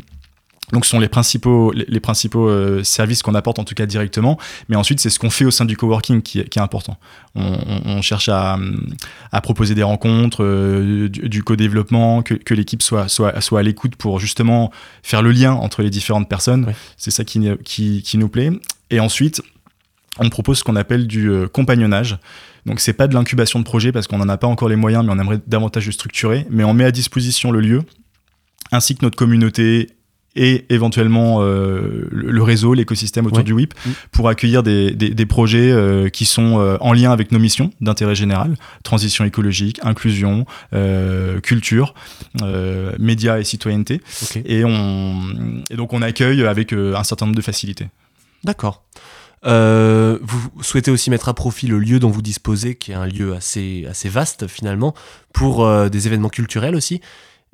Donc, 0.71 0.85
ce 0.85 0.91
sont 0.91 0.99
les 0.99 1.09
principaux, 1.09 1.71
les, 1.71 1.99
principaux 1.99 2.47
euh, 2.47 2.83
services 2.83 3.21
qu'on 3.21 3.35
apporte, 3.35 3.59
en 3.59 3.63
tout 3.63 3.75
cas 3.75 3.85
directement. 3.85 4.39
Mais 4.69 4.75
ensuite, 4.75 4.99
c'est 4.99 5.09
ce 5.09 5.19
qu'on 5.19 5.29
fait 5.29 5.45
au 5.45 5.51
sein 5.51 5.65
du 5.65 5.75
coworking 5.75 6.21
qui, 6.21 6.43
qui 6.45 6.57
est 6.57 6.61
important. 6.61 6.97
On, 7.35 8.01
cherche 8.01 8.29
à, 8.29 8.57
à, 9.31 9.41
proposer 9.41 9.75
des 9.75 9.83
rencontres, 9.83 10.43
euh, 10.43 11.09
du, 11.09 11.43
co-développement, 11.43 12.23
que, 12.23 12.33
que 12.33 12.53
l'équipe 12.53 12.81
soit, 12.81 13.07
soit, 13.07 13.39
soit 13.41 13.59
à 13.59 13.63
l'écoute 13.63 13.95
pour 13.95 14.19
justement 14.19 14.71
faire 15.03 15.21
le 15.21 15.31
lien 15.31 15.53
entre 15.53 15.83
les 15.83 15.89
différentes 15.89 16.29
personnes. 16.29 16.73
C'est 16.97 17.11
ça 17.11 17.23
qui, 17.23 17.41
qui, 17.63 18.01
qui, 18.01 18.17
nous 18.17 18.29
plaît. 18.29 18.51
Et 18.89 18.99
ensuite, 18.99 19.41
on 20.19 20.29
propose 20.29 20.59
ce 20.59 20.63
qu'on 20.63 20.75
appelle 20.75 21.07
du 21.07 21.29
euh, 21.29 21.47
compagnonnage. 21.47 22.17
Donc 22.65 22.79
c'est 22.79 22.93
pas 22.93 23.07
de 23.07 23.13
l'incubation 23.13 23.59
de 23.59 23.65
projet 23.65 23.91
parce 23.91 24.07
qu'on 24.07 24.17
n'en 24.17 24.29
a 24.29 24.37
pas 24.37 24.47
encore 24.47 24.69
les 24.69 24.75
moyens, 24.75 25.03
mais 25.05 25.11
on 25.11 25.19
aimerait 25.19 25.41
davantage 25.47 25.85
le 25.85 25.91
structurer. 25.91 26.45
Mais 26.49 26.63
on 26.63 26.73
met 26.73 26.85
à 26.85 26.91
disposition 26.91 27.51
le 27.51 27.59
lieu, 27.59 27.83
ainsi 28.71 28.95
que 28.95 29.03
notre 29.03 29.17
communauté 29.17 29.89
et 30.35 30.65
éventuellement 30.69 31.39
euh, 31.41 32.07
le 32.11 32.43
réseau, 32.43 32.73
l'écosystème 32.73 33.25
autour 33.27 33.43
du 33.43 33.53
WIP, 33.53 33.73
pour 34.11 34.29
accueillir 34.29 34.63
des, 34.63 34.91
des, 34.91 35.25
projets 35.25 35.71
euh, 35.71 36.09
qui 36.09 36.25
sont 36.25 36.59
euh, 36.59 36.77
en 36.79 36.93
lien 36.93 37.11
avec 37.11 37.31
nos 37.31 37.39
missions 37.39 37.71
d'intérêt 37.81 38.15
général, 38.15 38.55
transition 38.83 39.25
écologique, 39.25 39.79
inclusion, 39.83 40.45
culture, 41.43 41.93
médias 42.99 43.39
et 43.39 43.43
citoyenneté. 43.43 44.01
Et, 44.45 44.65
on, 44.65 45.63
et 45.69 45.75
donc 45.75 45.93
on 45.93 46.01
accueille 46.01 46.45
avec 46.45 46.73
un 46.73 47.03
certain 47.03 47.25
nombre 47.25 47.37
de 47.37 47.41
facilités. 47.41 47.87
D'accord. 48.43 48.83
vous 49.43 50.51
souhaitez 50.61 50.91
aussi 50.91 51.09
mettre 51.09 51.29
à 51.29 51.33
profit 51.33 51.67
le 51.67 51.79
lieu 51.79 51.99
dont 51.99 52.09
vous 52.09 52.21
disposez, 52.21 52.75
qui 52.75 52.91
est 52.91 52.95
un 52.95 53.05
lieu 53.05 53.33
assez, 53.33 53.85
assez 53.89 54.09
vaste 54.09 54.47
finalement, 54.47 54.93
pour 55.31 55.67
des 55.89 56.07
événements 56.07 56.29
culturels 56.29 56.75
aussi. 56.75 57.01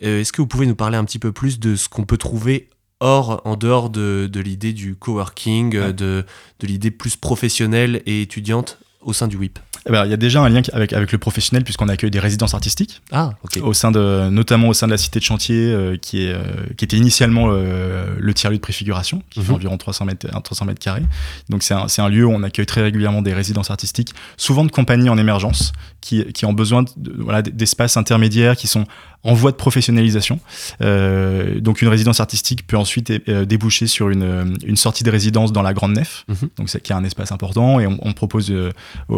Euh, 0.04 0.22
est-ce 0.22 0.32
que 0.32 0.42
vous 0.42 0.48
pouvez 0.48 0.66
nous 0.66 0.76
parler 0.76 0.98
un 0.98 1.06
petit 1.06 1.20
peu 1.20 1.32
plus 1.32 1.60
de 1.60 1.76
ce 1.76 1.90
qu'on 1.90 2.06
peut 2.06 2.18
trouver 2.18 2.70
hors, 3.00 3.42
en 3.46 3.56
dehors 3.56 3.90
de, 3.90 4.30
l'idée 4.36 4.74
du 4.74 4.96
coworking, 4.96 5.72
de, 5.72 5.92
de 5.92 6.68
l'idée 6.68 6.92
plus 6.92 7.16
professionnelle 7.16 8.02
et 8.06 8.22
étudiante 8.22 8.78
au 9.02 9.14
sein 9.14 9.28
du 9.28 9.38
WIP? 9.38 9.60
Eh 9.86 9.92
ben, 9.92 10.06
il 10.06 10.12
y 10.12 10.14
a 10.14 10.18
déjà 10.18 10.42
un 10.42 10.50
lien 10.50 10.62
avec, 10.74 10.94
avec 10.94 11.12
le 11.12 11.18
professionnel 11.18 11.64
puisqu'on 11.64 11.88
accueille 11.88 12.12
des 12.12 12.20
résidences 12.20 12.54
artistiques. 12.54 13.02
Ah, 13.12 13.32
Au 13.62 13.74
sein 13.74 13.92
de, 13.92 14.30
notamment 14.30 14.68
au 14.68 14.74
sein 14.74 14.88
de 14.88 14.92
la 14.92 14.98
cité 14.98 15.20
de 15.20 15.24
chantier 15.24 15.72
euh, 15.72 15.96
qui, 15.98 16.26
est, 16.26 16.34
euh, 16.34 16.44
qui 16.78 16.86
était 16.86 16.98
initialement 16.98 17.48
le 17.48 18.34
tiers-lieu 18.34 18.58
de 18.58 18.62
préfiguration, 18.62 19.24
qui 19.30 19.42
fait 19.42 19.50
mhm. 19.50 19.56
environ 19.56 19.78
300 19.78 20.06
mètres, 20.06 20.28
300 20.28 20.66
mètres 20.66 20.80
carrés. 20.80 21.04
Donc 21.50 21.64
c'est 21.64 21.74
un, 21.74 21.88
un, 21.98 22.10
lieu 22.10 22.26
où 22.26 22.32
on 22.32 22.44
accueille 22.44 22.66
très 22.66 22.82
régulièrement 22.82 23.22
des 23.22 23.34
résidences 23.34 23.72
artistiques, 23.72 24.14
souvent 24.38 24.66
de 24.66 24.72
compagnies 24.72 25.10
en 25.10 25.18
émergence, 25.18 25.72
qui, 26.02 26.26
qui 26.34 26.46
ont 26.46 26.54
besoin 26.54 26.84
de, 26.84 27.14
voilà, 27.18 27.42
d'espaces 27.42 27.98
intermédiaires 27.98 28.58
qui 28.58 28.68
sont 28.68 28.86
en 29.24 29.34
voie 29.34 29.52
de 29.52 29.58
professionnalisation. 29.58 30.40
Euh, 30.82 31.60
donc 31.60 31.82
une 31.82 31.90
résidence 31.90 32.20
artistique 32.20 32.66
peut 32.66 32.78
ensuite 32.78 33.12
euh, 33.28 33.46
déboucher 33.46 33.88
sur 33.88 34.10
une, 34.10 34.58
une, 34.66 34.78
sortie 34.78 35.04
de 35.04 35.12
résidence 35.12 35.52
dans 35.52 35.62
la 35.62 35.74
grande 35.74 35.94
nef, 35.94 36.26
mhm. 36.28 36.50
donc 36.58 36.70
c'est 36.70 36.82
qui 36.82 36.94
a 36.94 36.98
un 36.98 37.04
espace 37.04 37.32
important 37.32 37.80
et 37.80 37.88
on, 37.88 37.98
on 38.02 38.14
propose 38.14 38.50
euh, 38.52 38.72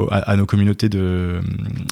à, 0.10 0.36
nos 0.36 0.46
communautés 0.46 0.90
de, 0.90 1.40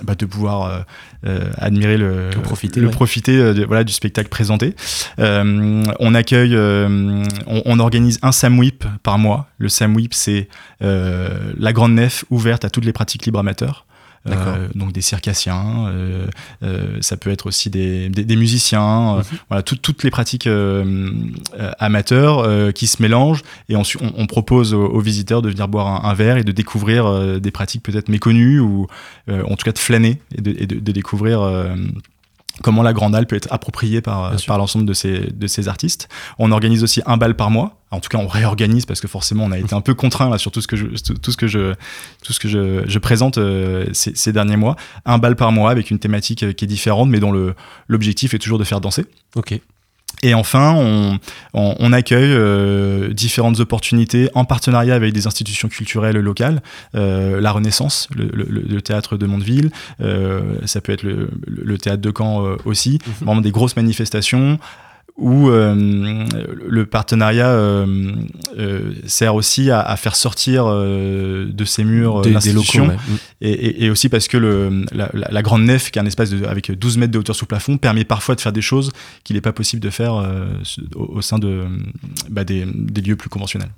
bah, 0.04 0.16
de 0.16 0.25
pouvoir 0.25 0.86
euh, 1.25 1.51
admirer 1.58 1.98
le, 1.98 2.32
profiter, 2.42 2.80
le 2.80 2.89
profiter 2.89 3.38
de, 3.54 3.63
voilà, 3.66 3.84
du 3.84 3.94
spectacle 3.94 4.30
présenté. 4.30 4.75
on 5.18 6.16
accueille, 6.16 6.56
on, 6.58 7.24
on, 7.66 7.80
organise 7.80 8.20
un 8.22 8.32
SAMWIP 8.32 8.86
par 9.04 9.20
mois. 9.20 9.48
Le 9.60 9.70
SAMWIP 9.70 10.13
c'est 10.13 10.48
la 10.82 11.74
grande 11.74 11.94
nef 11.94 12.25
ouverte 12.30 12.66
à 12.66 12.70
toutes 12.70 12.86
les 12.86 12.94
pratiques 12.94 13.25
libres 13.25 13.39
amateurs. 13.39 13.86
Euh, 14.28 14.68
donc 14.76 14.92
des 14.92 15.02
circassiens, 15.02 15.88
euh, 15.88 16.28
euh, 16.64 16.98
ça 17.02 17.16
peut 17.18 17.30
être 17.30 17.48
aussi 17.48 17.70
des, 17.70 18.10
des, 18.10 18.36
musiciens, 18.36 19.18
mhm. 19.18 19.24
voilà, 19.48 19.64
toutes 19.64 20.04
les 20.04 20.12
pratiques 20.12 20.50
amateurs 21.80 22.74
qui 22.74 22.88
se 22.88 23.02
mélangent 23.02 23.44
et 23.70 23.76
on, 23.76 23.84
on, 24.02 24.28
propose 24.28 24.74
aux, 24.74 25.00
visiteurs 25.00 25.42
de 25.42 25.50
venir 25.50 25.68
boire 25.68 26.06
un, 26.06 26.14
verre 26.14 26.38
et 26.38 26.44
de 26.44 26.52
découvrir 26.52 27.40
des 27.40 27.52
pratiques 27.52 27.84
peut-être 27.84 28.10
méconnues 28.10 28.60
ou 28.60 28.88
en 29.30 29.56
tout 29.56 29.66
cas 29.66 29.72
de 29.72 29.80
flâner 29.80 30.22
et 30.38 30.42
de, 30.42 30.80
de 30.80 30.92
découvrir 30.92 31.42
comment 32.62 32.84
la 32.84 32.94
Grande 32.94 33.25
peut 33.28 33.36
être 33.36 33.51
appropriée 33.51 34.01
par, 34.01 34.36
par 34.48 34.58
l'ensemble 34.58 34.86
de 34.86 34.94
ces, 34.94 35.32
de 35.32 35.48
ces 35.48 35.68
artistes. 35.68 36.10
On 36.38 36.51
organise 36.51 36.84
aussi 36.84 37.01
un 37.06 37.18
bal 37.18 37.36
par 37.36 37.50
mois. 37.50 37.78
En 37.92 38.00
tout 38.00 38.10
cas, 38.10 38.20
on 38.20 38.28
réorganise 38.28 38.86
parce 38.86 39.01
que 39.01 39.08
forcément, 39.08 39.46
on 39.46 39.51
a 39.51 39.58
été 39.58 39.74
un 39.74 39.82
peu 39.82 39.96
contraint 39.96 40.30
là 40.30 40.38
sur 40.38 40.51
tout 40.51 40.62
ce 40.62 40.68
que 40.68 40.75
je, 40.75 40.86
tout 40.86 41.32
ce 41.32 41.38
que 41.38 41.48
je, 41.48 41.74
tout 42.24 42.34
ce 42.34 42.39
que 42.39 42.48
je, 42.48 42.84
je 42.88 43.00
présente 43.00 43.38
euh, 43.38 43.88
ces, 43.94 44.13
ces, 44.16 44.32
derniers 44.32 44.58
mois. 44.58 44.75
Un 45.06 45.18
bal 45.18 45.36
par 45.36 45.51
mois 45.51 45.72
avec 45.72 45.89
une 45.89 45.98
thématique 45.98 46.44
euh, 46.44 46.54
qui 46.54 46.66
est 46.66 46.68
différente, 46.68 47.10
mais 47.10 47.20
dont 47.20 47.34
l'objectif 47.88 48.33
est 48.33 48.40
toujours 48.40 48.60
de 48.60 48.64
faire 48.64 48.81
danser. 48.81 49.05
Ok. 49.36 49.60
Et 50.22 50.34
enfin, 50.34 50.74
on, 50.75 51.20
on, 51.53 51.94
accueille 51.94 52.34
euh, 52.34 53.14
différentes 53.14 53.60
opportunités 53.62 54.29
en 54.34 54.44
partenariat 54.44 54.94
avec 54.94 55.14
des 55.14 55.27
institutions 55.27 55.70
culturelles 55.70 56.18
locales, 56.18 56.62
euh, 56.96 57.40
la 57.40 57.51
Renaissance, 57.51 58.10
le, 58.16 58.29
le, 58.34 58.46
le, 58.46 58.82
théâtre 58.82 59.16
de 59.16 59.25
Mondeville, 59.25 59.72
euh, 60.01 60.55
ça 60.66 60.82
peut 60.82 60.92
être 60.92 61.03
le, 61.03 61.29
le, 61.48 61.77
théâtre 61.77 62.01
de 62.01 62.12
Caen 62.16 62.46
euh, 62.46 62.58
aussi, 62.66 63.00
mhm. 63.05 63.14
vraiment 63.25 63.42
des 63.42 63.51
grosses 63.51 63.77
manifestations 63.77 64.60
où 65.20 65.50
euh, 65.50 66.25
le 66.68 66.86
partenariat 66.86 67.50
euh, 67.50 68.14
euh, 68.58 68.94
sert 69.05 69.36
aussi 69.36 69.70
à, 69.70 69.96
faire 69.98 70.16
sortir 70.16 70.66
de 70.68 71.66
ces 71.66 71.84
murs 71.84 72.22
l'institution 72.22 72.88
mm. 72.88 72.98
et, 73.42 73.86
et, 73.86 73.90
aussi 73.90 74.10
parce 74.10 74.27
que 74.27 74.38
le, 74.38 74.86
la, 74.92 75.42
grande 75.42 75.64
nef 75.64 75.92
qui 75.92 76.00
est 76.00 76.01
un 76.01 76.05
espace 76.05 76.29
de, 76.29 76.46
avec 76.46 76.72
12 76.72 76.98
mètres 76.98 77.12
de 77.12 77.20
hauteur 77.20 77.36
sous 77.36 77.46
plafond 77.46 77.77
permet 77.77 78.05
parfois 78.05 78.36
de 78.36 78.42
faire 78.42 78.53
des 78.53 78.62
choses 78.62 78.92
qu'il 79.24 79.36
n'est 79.36 79.42
pas 79.42 79.53
possible 79.53 79.82
de 79.82 79.90
faire 79.90 80.25
au, 80.96 81.22
sein 81.22 81.38
de, 81.38 81.66
bah, 82.29 82.44
des, 82.44 82.66
des, 82.66 83.01
lieux 83.01 83.16
plus 83.16 83.29
conventionnels. 83.29 83.72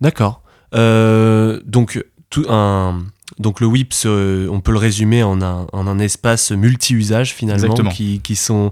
D'accord. 0.00 0.42
donc 0.72 2.04
tout 2.36 2.50
un 2.50 3.02
donc 3.38 3.60
le 3.60 3.66
WIPS, 3.66 4.06
euh, 4.06 4.48
on 4.50 4.60
peut 4.60 4.72
le 4.72 4.78
résumer 4.78 5.22
en 5.22 5.42
un, 5.42 5.66
en 5.72 5.86
un 5.86 5.98
espace 5.98 6.52
multi-usage 6.52 7.34
finalement, 7.34 7.74
qui, 7.90 8.20
qui, 8.20 8.36
sont, 8.36 8.70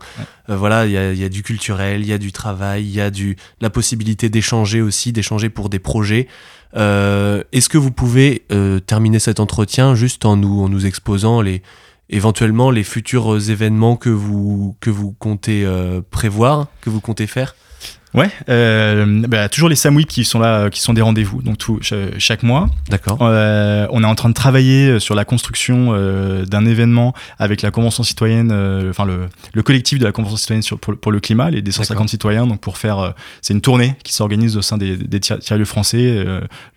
euh, 0.48 0.57
voilà, 0.57 0.87
il 0.87 0.92
y 0.92 0.96
a, 0.96 1.12
y 1.12 1.24
a, 1.24 1.29
du 1.29 1.42
culturel, 1.42 2.03
il 2.03 2.07
y 2.07 2.12
a 2.12 2.18
du 2.18 2.31
travail, 2.31 2.85
il 2.85 2.94
y 2.94 3.00
a 3.00 3.11
du, 3.11 3.37
la 3.61 3.68
possibilité 3.68 4.29
d'échanger 4.29 4.81
aussi, 4.81 5.12
d'échanger 5.12 5.50
pour 5.50 5.68
des 5.68 5.81
projets. 5.81 6.29
Euh, 6.77 7.42
Est-ce 7.53 7.68
que 7.68 7.79
vous 7.79 7.90
pouvez 7.90 8.44
terminer 8.87 9.18
cet 9.18 9.40
entretien 9.40 9.94
juste 9.94 10.24
en 10.24 10.37
nous, 10.37 10.62
en 10.62 10.68
nous 10.68 10.87
exposant 10.87 11.40
les, 11.40 11.62
éventuellement 12.09 12.70
les 12.70 12.85
futurs 12.85 13.50
événements 13.50 13.96
que 13.96 14.11
vous, 14.11 14.77
que 14.81 14.90
vous 14.90 15.12
comptez 15.18 15.68
prévoir, 16.11 16.68
que 16.81 16.90
vous 16.90 17.00
comptez 17.00 17.27
faire? 17.27 17.55
Ouais, 18.14 18.31
euh, 18.48 19.27
bah, 19.27 19.48
toujours 19.48 19.68
les 19.68 19.74
SAMWIP 19.74 20.09
qui 20.09 20.24
sont 20.24 20.38
là, 20.38 20.70
qui 20.70 20.81
sont 20.81 20.94
des 20.94 21.03
rendez-vous, 21.03 21.42
donc 21.42 21.59
tout, 21.59 21.81
chaque 22.18 22.44
mois. 22.44 22.70
D'accord. 22.88 23.18
Euh, 23.22 23.88
on 23.90 24.05
est 24.05 24.07
en 24.07 24.14
train 24.14 24.29
de 24.29 24.35
travailler 24.35 24.88
euh, 24.88 24.98
sur 25.00 25.16
la 25.16 25.24
construction 25.24 25.88
euh, 25.90 26.44
d'un 26.44 26.64
événement 26.64 27.12
avec 27.40 27.61
la 27.61 27.72
Convention 27.72 28.05
citoyenne, 28.05 28.50
euh, 28.53 28.90
enfin 28.90 29.05
le, 29.05 29.27
le, 29.53 29.62
collectif 29.64 29.98
de 29.98 30.05
la 30.05 30.12
Convention 30.12 30.37
citoyenne 30.37 30.62
sur, 30.62 30.79
pour, 30.79 30.96
pour 30.96 31.11
le 31.11 31.18
climat, 31.18 31.50
les 31.50 31.61
250 31.61 32.09
citoyens, 32.09 32.46
donc 32.46 32.61
pour 32.61 32.79
faire, 32.79 33.14
c'est 33.42 33.53
une 33.53 33.61
tournée 33.61 33.96
qui 34.05 34.14
s'organise 34.14 34.57
au 34.57 34.62
sein 34.62 34.79
des, 34.79 34.96
des 34.96 35.18
tiers-lieux 35.18 35.64
français. 35.64 36.24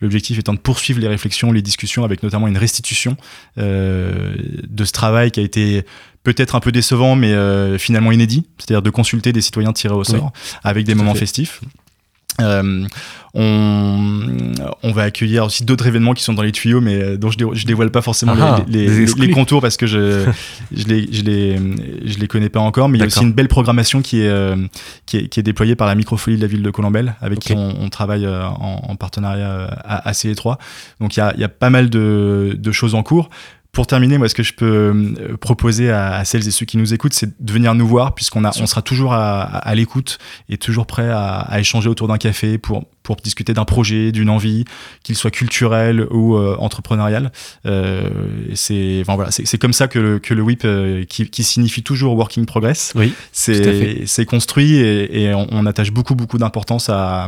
L'objectif 0.01 0.39
étant 0.39 0.53
de 0.53 0.59
poursuivre 0.59 0.99
les 0.99 1.07
réflexions, 1.07 1.51
les 1.51 1.61
discussions, 1.61 2.03
avec 2.03 2.23
notamment 2.23 2.47
une 2.47 2.57
restitution 2.57 3.15
de 3.57 4.85
ce 4.85 4.91
travail 4.91 5.31
qui 5.31 5.39
a 5.39 5.43
été 5.43 5.85
peut-être 6.27 6.55
un 6.55 6.59
peu 6.59 6.73
décevant, 6.73 7.15
mais 7.15 7.31
euh, 7.31 7.77
finalement 7.77 8.11
inédit, 8.11 8.45
c'est-à-dire 8.57 8.81
de 8.81 8.89
consulter 8.89 9.31
des 9.31 9.39
citoyens 9.39 9.71
tirés 9.71 9.93
au 9.93 10.03
sort 10.03 10.33
avec 10.61 10.85
des 10.85 10.93
moments 10.93 11.15
festifs. 11.15 11.61
Euh, 12.41 12.85
on, 13.33 14.51
on, 14.83 14.91
va 14.91 15.03
accueillir 15.03 15.45
aussi 15.45 15.63
d'autres 15.63 15.87
événements 15.87 16.13
qui 16.13 16.23
sont 16.23 16.33
dans 16.33 16.43
les 16.43 16.51
tuyaux, 16.51 16.81
mais 16.81 16.95
euh, 16.95 17.17
dont 17.17 17.31
je, 17.31 17.37
je 17.53 17.65
dévoile 17.65 17.89
pas 17.91 18.01
forcément 18.01 18.35
ah, 18.39 18.63
les, 18.67 19.05
les, 19.05 19.29
contours 19.31 19.59
parce 19.59 19.75
que 19.75 19.87
je 19.87 20.29
je 20.71 20.85
les 20.85 21.11
je 21.11 21.23
les 21.23 21.57
je 22.05 22.19
les 22.19 22.27
connais 22.27 22.49
pas 22.49 22.59
encore. 22.59 22.89
Mais 22.89 22.97
il 22.97 23.01
y 23.01 23.03
a 23.03 23.07
aussi 23.07 23.23
une 23.23 23.33
belle 23.33 23.47
programmation 23.47 24.01
qui 24.01 24.21
est, 24.21 24.55
qui 25.05 25.17
est, 25.17 25.27
qui 25.29 25.39
est 25.39 25.43
déployée 25.43 25.75
par 25.75 25.87
la 25.87 25.95
microfolie 25.95 26.35
de 26.35 26.41
la 26.41 26.47
ville 26.47 26.61
de 26.61 26.69
Colombelle, 26.69 27.15
avec 27.21 27.39
qui 27.39 27.53
on, 27.53 27.89
travaille 27.89 28.27
en, 28.27 28.81
en, 28.87 28.95
partenariat 28.97 29.67
assez 29.85 30.29
étroit. 30.29 30.59
Donc 30.99 31.15
il 31.15 31.21
y 31.21 31.23
a, 31.23 31.35
y 31.37 31.43
a 31.43 31.49
pas 31.49 31.69
mal 31.69 31.89
de, 31.89 32.55
de 32.59 32.71
choses 32.71 32.93
en 32.93 33.01
cours 33.01 33.29
pour 33.77 33.85
terminer, 33.85 34.17
moi, 34.17 34.27
ce 34.27 34.33
que 34.33 34.41
je 34.41 34.53
peux 34.53 34.65
euh, 34.65 35.37
proposer 35.37 35.91
à, 35.91 36.25
celles 36.25 36.47
et 36.47 36.49
ceux 36.49 36.65
qui 36.65 36.77
nous 36.77 36.95
écoutent, 36.95 37.13
c'est 37.13 37.39
de 37.39 37.53
venir 37.53 37.75
nous 37.75 37.85
voir, 37.85 38.15
puisqu'on 38.15 38.43
a, 38.43 38.49
on 38.59 38.65
sera 38.65 38.81
toujours 38.81 39.13
à, 39.13 39.71
l'écoute 39.75 40.17
et 40.49 40.57
toujours 40.57 40.87
prêt 40.87 41.07
à, 41.11 41.59
échanger 41.59 41.87
autour 41.87 42.07
d'un 42.07 42.17
café 42.17 42.57
pour, 42.57 42.85
pour 43.03 43.17
discuter 43.17 43.53
d'un 43.53 43.65
projet, 43.65 44.11
d'une 44.11 44.31
envie, 44.31 44.65
qu'il 45.03 45.15
soit 45.15 45.29
culturel 45.29 46.07
ou 46.09 46.37
euh, 46.37 46.55
entrepreneurial. 46.57 47.31
Euh, 47.67 48.09
c'est 48.55 48.97
enfin, 49.01 49.13
voilà, 49.13 49.29
c'est 49.29 49.59
comme 49.59 49.73
ça 49.73 49.87
que 49.87 49.99
le, 49.99 50.17
que 50.17 50.33
le 50.33 50.41
WIP, 50.41 50.65
qui, 51.07 51.43
signifie 51.43 51.83
toujours 51.83 52.17
Working 52.17 52.47
Progress, 52.47 52.93
oui, 52.95 53.13
c'est 53.31 54.25
construit 54.25 54.77
et, 54.77 55.21
et 55.21 55.33
on, 55.35 55.45
on, 55.51 55.67
attache 55.67 55.91
beaucoup, 55.91 56.15
beaucoup 56.15 56.39
d'importance 56.39 56.89
à 56.89 57.27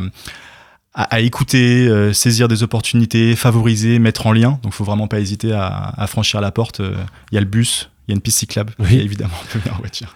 écouter, 1.20 1.86
euh, 1.88 2.12
saisir 2.12 2.48
des 2.48 2.62
opportunités, 2.62 3.36
favoriser, 3.36 3.98
mettre 3.98 4.26
en 4.26 4.32
lien. 4.32 4.58
Donc, 4.62 4.72
il 4.72 4.72
faut 4.72 4.84
vraiment 4.84 5.08
pas 5.08 5.20
hésiter 5.20 5.52
à, 5.52 6.04
franchir 6.08 6.40
la 6.40 6.50
porte. 6.50 6.80
Il 6.80 7.34
y 7.34 7.38
a 7.38 7.40
le 7.40 7.46
bus, 7.46 7.90
il 8.08 8.12
y 8.12 8.14
a 8.14 8.16
une 8.16 8.20
piste 8.20 8.38
cyclable, 8.38 8.72
oui. 8.80 8.96
et 8.96 9.02
évidemment, 9.02 9.34
on 9.40 9.52
peut 9.52 9.58
venir 9.60 9.74
en 9.76 9.78
voiture. 9.78 10.12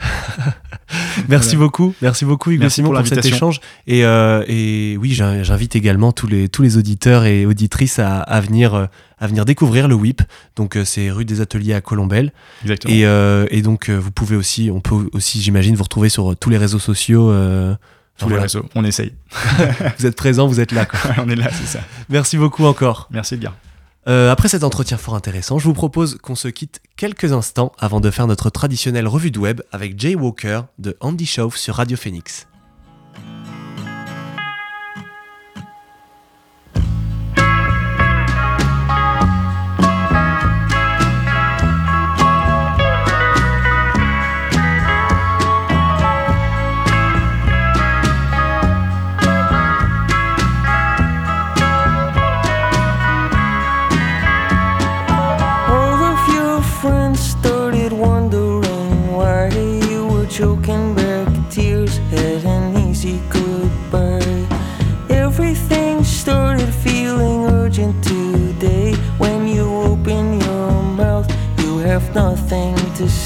merci 1.28 1.56
beaucoup, 1.56 1.94
merci 2.02 2.24
beaucoup 2.24 2.50
Hugo 2.50 2.62
Merci 2.62 2.76
Simon 2.76 2.90
pour 2.90 2.98
pour, 2.98 3.06
cet 3.06 3.24
échange. 3.24 3.60
Et, 3.86 4.04
euh, 4.04 4.44
et 4.48 4.96
oui, 5.00 5.12
j'in- 5.12 5.42
j'invite 5.42 5.76
également 5.76 6.12
tous 6.12 6.26
les, 6.26 6.48
tous 6.48 6.62
les 6.62 6.76
auditeurs 6.76 7.24
et 7.24 7.46
auditrices 7.46 7.98
à, 7.98 8.20
à 8.20 8.40
venir, 8.40 8.74
euh, 8.74 8.86
à 9.18 9.26
venir 9.26 9.44
découvrir 9.44 9.86
le 9.88 9.94
WIP. 9.94 10.22
Donc 10.56 10.76
euh, 10.76 10.84
c'est 10.84 11.10
rue 11.10 11.24
des 11.24 11.40
Ateliers 11.40 11.74
à 11.74 11.80
Colombelle. 11.80 12.32
Exactement. 12.62 12.92
Et, 12.94 13.06
euh, 13.06 13.46
et 13.50 13.62
donc 13.62 13.88
euh, 13.88 13.96
vous 13.96 14.10
pouvez 14.10 14.36
aussi, 14.36 14.70
on 14.72 14.80
peut 14.80 15.08
aussi, 15.12 15.40
j'imagine, 15.40 15.76
vous 15.76 15.84
retrouver 15.84 16.08
sur 16.08 16.32
euh, 16.32 16.36
tous 16.36 16.50
les 16.50 16.58
réseaux 16.58 16.78
sociaux. 16.80 17.30
euh, 17.30 17.74
Tous 18.18 18.26
enfin, 18.26 18.26
les 18.26 18.30
voilà. 18.30 18.42
réseaux, 18.42 18.64
on 18.74 18.84
essaye. 18.84 19.12
Vous 19.98 20.06
êtes 20.06 20.16
présents, 20.16 20.46
vous 20.46 20.60
êtes 20.60 20.70
là. 20.72 20.86
quoi. 20.86 21.00
on 21.18 21.28
est 21.28 21.34
là, 21.34 21.48
c'est 21.52 21.66
ça. 21.66 21.80
Merci 22.08 22.36
beaucoup 22.36 22.64
encore. 22.64 23.08
Merci 23.10 23.34
Edgar. 23.34 23.54
Euh, 24.06 24.30
après 24.30 24.48
cet 24.48 24.62
entretien 24.64 24.98
fort 24.98 25.14
intéressant, 25.14 25.58
je 25.58 25.64
vous 25.64 25.72
propose 25.72 26.18
qu'on 26.22 26.34
se 26.34 26.48
quitte 26.48 26.80
quelques 26.96 27.32
instants 27.32 27.72
avant 27.78 28.00
de 28.00 28.10
faire 28.10 28.26
notre 28.26 28.50
traditionnelle 28.50 29.08
revue 29.08 29.30
de 29.30 29.38
web 29.38 29.62
avec 29.72 29.98
Jay 29.98 30.14
Walker 30.14 30.60
de 30.78 30.96
Andy 31.00 31.26
Schauf 31.26 31.56
sur 31.56 31.76
Radio 31.76 31.96
Phoenix. 31.96 32.46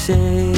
Say. 0.09 0.48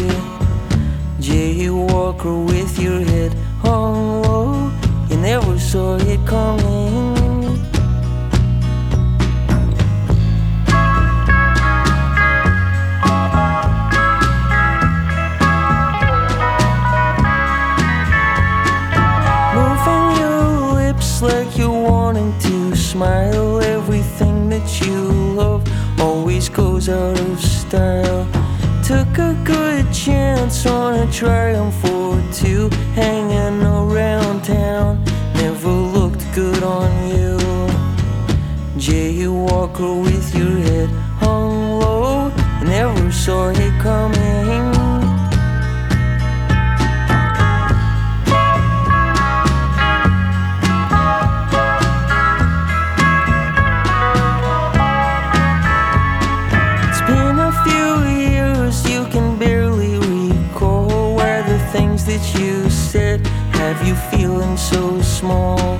Feeling 64.41 64.57
so 64.57 65.01
small. 65.01 65.70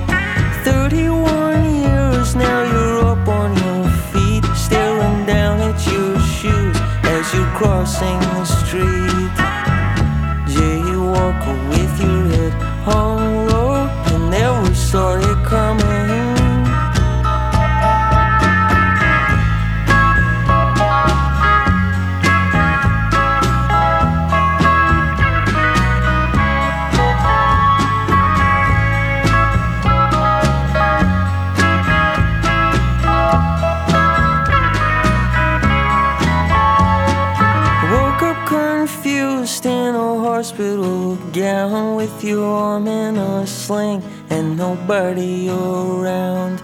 Sling 43.62 44.02
and 44.28 44.56
nobody 44.56 45.48
around. 45.48 46.60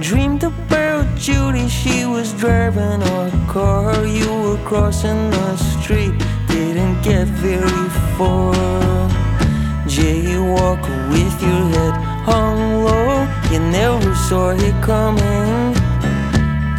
Dreamed 0.00 0.42
about 0.42 1.06
Judy, 1.16 1.68
she 1.68 2.04
was 2.04 2.32
driving 2.32 3.02
a 3.02 3.46
car. 3.48 4.04
You 4.04 4.30
were 4.44 4.62
crossing 4.64 5.30
the 5.30 5.56
street, 5.56 6.14
didn't 6.48 7.02
get 7.02 7.28
very 7.46 7.88
far. 8.16 8.54
Jaywalker 9.94 10.98
with 11.12 11.36
your 11.40 11.64
head 11.74 11.94
hung 12.28 12.84
low, 12.84 13.28
you 13.52 13.60
never 13.78 14.12
saw 14.26 14.50
it 14.50 14.76
coming. 14.82 15.74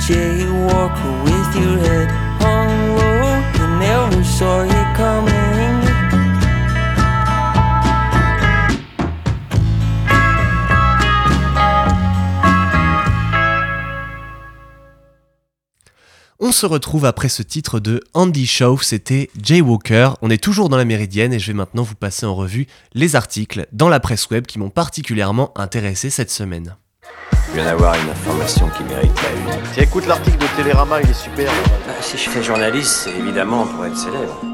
Jaywalker 0.06 1.14
with 1.28 1.52
your 1.62 1.78
head 1.86 2.10
hung 2.44 2.76
low, 2.98 3.26
you 3.58 3.68
never 3.80 4.24
saw 4.24 4.64
it 4.64 4.88
coming. 4.98 5.31
On 16.40 16.52
se 16.52 16.66
retrouve 16.66 17.06
après 17.06 17.30
ce 17.30 17.44
titre 17.44 17.80
de 17.80 18.02
Andy 18.14 18.48
Shaw, 18.48 18.80
c'était 18.82 19.30
Jay 19.42 19.62
Walker. 19.62 20.12
On 20.22 20.30
est 20.30 20.44
toujours 20.44 20.70
dans 20.70 20.78
la 20.78 20.86
Méridienne 20.86 21.34
et 21.34 21.40
je 21.40 21.48
vais 21.48 21.54
maintenant 21.54 21.84
vous 21.84 21.96
passer 21.96 22.26
en 22.26 22.34
revue 22.34 22.68
les 22.94 23.16
articles 23.16 23.68
dans 23.72 23.90
la 23.90 24.00
presse 24.00 24.30
web 24.30 24.46
qui 24.46 24.58
m'ont 24.58 24.70
particulièrement 24.70 25.52
intéressé 25.56 26.10
cette 26.10 26.32
semaine. 26.32 26.76
Je 27.50 27.54
viens 27.54 27.66
d'avoir 27.66 27.96
une 27.96 28.10
information 28.10 28.70
qui 28.70 28.84
mérite 28.84 29.16
la 29.22 29.56
une. 29.56 29.62
Tiens, 29.74 29.84
écoute 29.84 30.08
l'article 30.08 30.38
de 30.38 30.48
Télérama, 30.56 31.02
il 31.02 31.10
est 31.10 31.14
super. 31.14 31.52
Bah, 31.86 31.94
si 32.02 32.18
je 32.18 32.30
fais 32.30 32.42
journaliste, 32.42 32.92
c'est 33.04 33.16
évidemment 33.18 33.68
pour 33.68 33.86
être 33.86 33.98
célèbre. 33.98 34.51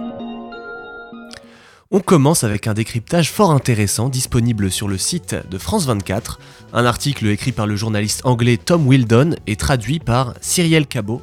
On 1.89 2.01
commence 2.01 2.43
avec 2.43 2.67
un 2.67 2.73
décryptage 2.73 3.31
fort 3.31 3.51
intéressant 3.51 4.09
disponible 4.09 4.69
sur 4.69 4.89
le 4.89 4.97
site 4.97 5.37
de 5.49 5.57
France 5.57 5.85
24, 5.85 6.37
un 6.73 6.83
article 6.83 7.27
écrit 7.27 7.53
par 7.53 7.65
le 7.65 7.77
journaliste 7.77 8.25
anglais 8.25 8.57
Tom 8.57 8.85
Wildon 8.85 9.35
et 9.47 9.55
traduit 9.55 9.99
par 9.99 10.33
Cyrielle 10.41 10.85
Cabot. 10.85 11.21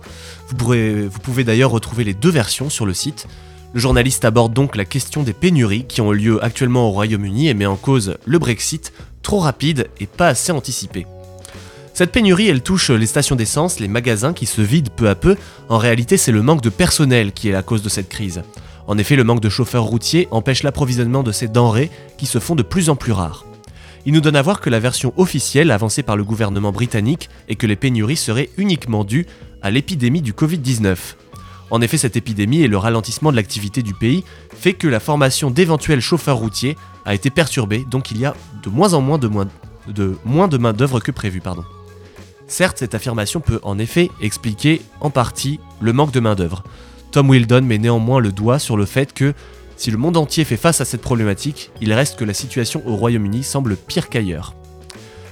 Vous, 0.48 0.56
vous 0.56 1.18
pouvez 1.22 1.44
d'ailleurs 1.44 1.70
retrouver 1.70 2.02
les 2.02 2.14
deux 2.14 2.30
versions 2.30 2.70
sur 2.70 2.86
le 2.86 2.94
site. 2.94 3.26
Le 3.74 3.80
journaliste 3.80 4.24
aborde 4.24 4.54
donc 4.54 4.74
la 4.74 4.86
question 4.86 5.22
des 5.22 5.34
pénuries 5.34 5.84
qui 5.86 6.00
ont 6.00 6.12
lieu 6.12 6.42
actuellement 6.42 6.88
au 6.88 6.92
Royaume-Uni 6.92 7.48
et 7.48 7.54
met 7.54 7.66
en 7.66 7.76
cause 7.76 8.16
le 8.24 8.38
Brexit, 8.38 8.94
trop 9.20 9.40
rapide 9.40 9.88
et 10.00 10.06
pas 10.06 10.28
assez 10.28 10.50
anticipé. 10.50 11.06
Cette 11.92 12.10
pénurie, 12.10 12.48
elle 12.48 12.62
touche 12.62 12.88
les 12.88 13.06
stations 13.06 13.36
d'essence, 13.36 13.80
les 13.80 13.88
magasins 13.88 14.32
qui 14.32 14.46
se 14.46 14.62
vident 14.62 14.90
peu 14.96 15.10
à 15.10 15.14
peu. 15.14 15.36
En 15.68 15.76
réalité, 15.76 16.16
c'est 16.16 16.32
le 16.32 16.42
manque 16.42 16.62
de 16.62 16.70
personnel 16.70 17.32
qui 17.32 17.50
est 17.50 17.52
la 17.52 17.62
cause 17.62 17.82
de 17.82 17.90
cette 17.90 18.08
crise. 18.08 18.42
En 18.86 18.98
effet, 18.98 19.16
le 19.16 19.24
manque 19.24 19.40
de 19.40 19.48
chauffeurs 19.48 19.84
routiers 19.84 20.28
empêche 20.30 20.62
l'approvisionnement 20.62 21.22
de 21.22 21.32
ces 21.32 21.48
denrées 21.48 21.90
qui 22.18 22.26
se 22.26 22.38
font 22.38 22.54
de 22.54 22.62
plus 22.62 22.90
en 22.90 22.96
plus 22.96 23.12
rares. 23.12 23.44
Il 24.06 24.12
nous 24.12 24.20
donne 24.20 24.36
à 24.36 24.42
voir 24.42 24.60
que 24.60 24.68
la 24.68 24.80
version 24.80 25.14
officielle 25.16 25.70
avancée 25.70 26.02
par 26.02 26.16
le 26.16 26.24
gouvernement 26.24 26.72
britannique 26.72 27.30
est 27.48 27.54
que 27.54 27.66
les 27.66 27.76
pénuries 27.76 28.16
seraient 28.16 28.50
uniquement 28.58 29.04
dues 29.04 29.26
à 29.62 29.70
l'épidémie 29.70 30.20
du 30.20 30.34
Covid-19. 30.34 30.96
En 31.70 31.80
effet, 31.80 31.96
cette 31.96 32.16
épidémie 32.16 32.60
et 32.60 32.68
le 32.68 32.76
ralentissement 32.76 33.30
de 33.30 33.36
l'activité 33.36 33.82
du 33.82 33.94
pays 33.94 34.22
fait 34.54 34.74
que 34.74 34.86
la 34.86 35.00
formation 35.00 35.50
d'éventuels 35.50 36.02
chauffeurs 36.02 36.36
routiers 36.36 36.76
a 37.06 37.14
été 37.14 37.30
perturbée, 37.30 37.84
donc 37.90 38.10
il 38.10 38.18
y 38.18 38.26
a 38.26 38.34
de 38.62 38.68
moins 38.68 38.92
en 38.92 39.00
moins 39.00 39.18
de, 39.18 39.28
moins 40.26 40.48
main-d'œuvre 40.48 41.00
que 41.00 41.10
prévu. 41.10 41.40
Certes, 42.46 42.78
cette 42.78 42.94
affirmation 42.94 43.40
peut 43.40 43.60
en 43.62 43.78
effet 43.78 44.10
expliquer 44.20 44.82
en 45.00 45.08
partie 45.08 45.58
le 45.80 45.94
manque 45.94 46.12
de 46.12 46.20
main-d'œuvre. 46.20 46.62
Tom 47.14 47.30
Wildon 47.30 47.62
met 47.62 47.78
néanmoins 47.78 48.18
le 48.18 48.32
doigt 48.32 48.58
sur 48.58 48.76
le 48.76 48.86
fait 48.86 49.12
que 49.12 49.34
Si 49.76 49.92
le 49.92 49.96
monde 49.96 50.16
entier 50.16 50.42
fait 50.42 50.56
face 50.56 50.80
à 50.80 50.84
cette 50.84 51.00
problématique, 51.00 51.70
il 51.80 51.92
reste 51.92 52.18
que 52.18 52.24
la 52.24 52.34
situation 52.34 52.82
au 52.86 52.96
Royaume-Uni 52.96 53.44
semble 53.44 53.76
pire 53.76 54.08
qu'ailleurs. 54.08 54.56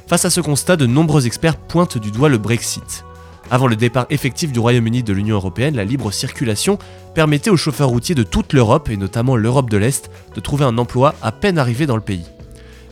Face 0.07 0.25
à 0.25 0.31
ce 0.31 0.41
constat, 0.41 0.77
de 0.77 0.87
nombreux 0.87 1.27
experts 1.27 1.57
pointent 1.57 1.99
du 1.99 2.13
doigt 2.13 2.29
le 2.29 2.39
Brexit. 2.39 3.05
Avant 3.51 3.67
le 3.67 3.75
départ 3.75 4.07
effectif 4.11 4.53
du 4.53 4.61
Royaume-Uni 4.61 5.03
de 5.03 5.13
l'Union 5.13 5.35
européenne, 5.35 5.75
la 5.75 5.85
libre 5.85 6.13
circulation 6.13 6.79
permettait 7.17 7.51
aux 7.51 7.57
chauffeurs 7.57 7.89
routiers 7.89 8.15
de 8.15 8.23
toute 8.23 8.53
l'Europe, 8.53 8.89
et 8.89 8.97
notamment 8.97 9.35
l'Europe 9.35 9.69
de 9.69 9.77
l'Est, 9.77 10.09
de 10.37 10.41
trouver 10.41 10.65
un 10.65 10.79
emploi 10.79 11.17
à 11.21 11.33
peine 11.33 11.59
arrivé 11.59 11.87
dans 11.87 11.97
le 11.97 12.01
pays. 12.01 12.27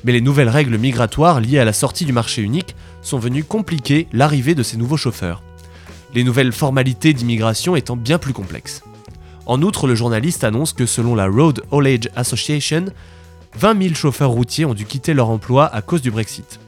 Mais 0.02 0.10
les 0.10 0.20
nouvelles 0.20 0.48
règles 0.48 0.78
migratoires 0.78 1.40
liées 1.40 1.60
à 1.60 1.64
la 1.64 1.72
sortie 1.72 2.06
du 2.06 2.12
marché 2.12 2.42
unique 2.42 2.74
sont 3.02 3.20
venues 3.20 3.44
compliquer 3.44 4.08
l'arrivée 4.12 4.56
de 4.56 4.64
ces 4.64 4.76
nouveaux 4.76 4.96
chauffeurs. 4.96 5.44
Les 6.14 6.24
nouvelles 6.24 6.52
formalités 6.52 7.12
d'immigration 7.12 7.76
étant 7.76 7.96
bien 7.96 8.18
plus 8.18 8.32
complexes. 8.32 8.82
En 9.46 9.62
outre, 9.62 9.86
le 9.86 9.94
journaliste 9.94 10.44
annonce 10.44 10.72
que 10.72 10.86
selon 10.86 11.14
la 11.14 11.26
Road 11.26 11.62
Haulage 11.70 12.08
Association, 12.16 12.86
20 13.56 13.82
000 13.82 13.94
chauffeurs 13.94 14.30
routiers 14.30 14.64
ont 14.64 14.74
dû 14.74 14.84
quitter 14.84 15.14
leur 15.14 15.30
emploi 15.30 15.66
à 15.66 15.82
cause 15.82 16.02
du 16.02 16.10
Brexit. 16.10 16.60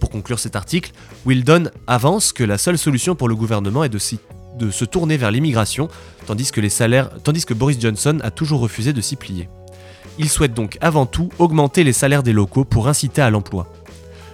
Pour 0.00 0.10
conclure 0.10 0.38
cet 0.38 0.56
article, 0.56 0.92
Wildon 1.24 1.70
avance 1.86 2.32
que 2.32 2.44
la 2.44 2.58
seule 2.58 2.78
solution 2.78 3.14
pour 3.14 3.28
le 3.28 3.34
gouvernement 3.34 3.84
est 3.84 3.88
de, 3.88 4.70
se 4.70 4.84
tourner 4.84 5.16
vers 5.16 5.30
l'immigration, 5.30 5.88
tandis 6.26 6.50
que 6.50 7.54
Boris 7.54 7.80
Johnson 7.80 8.18
a 8.22 8.30
toujours 8.30 8.60
refusé 8.60 8.92
de 8.92 9.00
s'y 9.00 9.16
plier. 9.16 9.48
Il 10.18 10.28
souhaite 10.28 10.54
donc 10.54 10.78
avant 10.80 11.06
tout 11.06 11.28
augmenter 11.38 11.84
les 11.84 11.92
salaires 11.92 12.22
des 12.22 12.32
locaux 12.32 12.64
pour 12.64 12.88
inciter 12.88 13.20
à 13.20 13.30
l'emploi. 13.30 13.70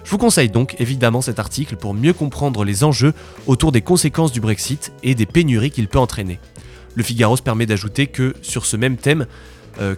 Je 0.03 0.11
vous 0.11 0.17
conseille 0.17 0.49
donc 0.49 0.75
évidemment 0.79 1.21
cet 1.21 1.39
article 1.39 1.75
pour 1.77 1.93
mieux 1.93 2.13
comprendre 2.13 2.65
les 2.65 2.83
enjeux 2.83 3.13
autour 3.47 3.71
des 3.71 3.81
conséquences 3.81 4.31
du 4.31 4.41
Brexit 4.41 4.91
et 5.01 5.15
des 5.15 5.25
pénuries 5.25 5.71
qu'il 5.71 5.87
peut 5.87 5.99
entraîner. 5.99 6.39
Le 6.95 7.03
Figaro 7.03 7.37
se 7.37 7.41
permet 7.41 7.65
d'ajouter 7.65 8.07
que 8.07 8.33
sur 8.41 8.65
ce 8.65 8.77
même 8.77 8.97
thème, 8.97 9.25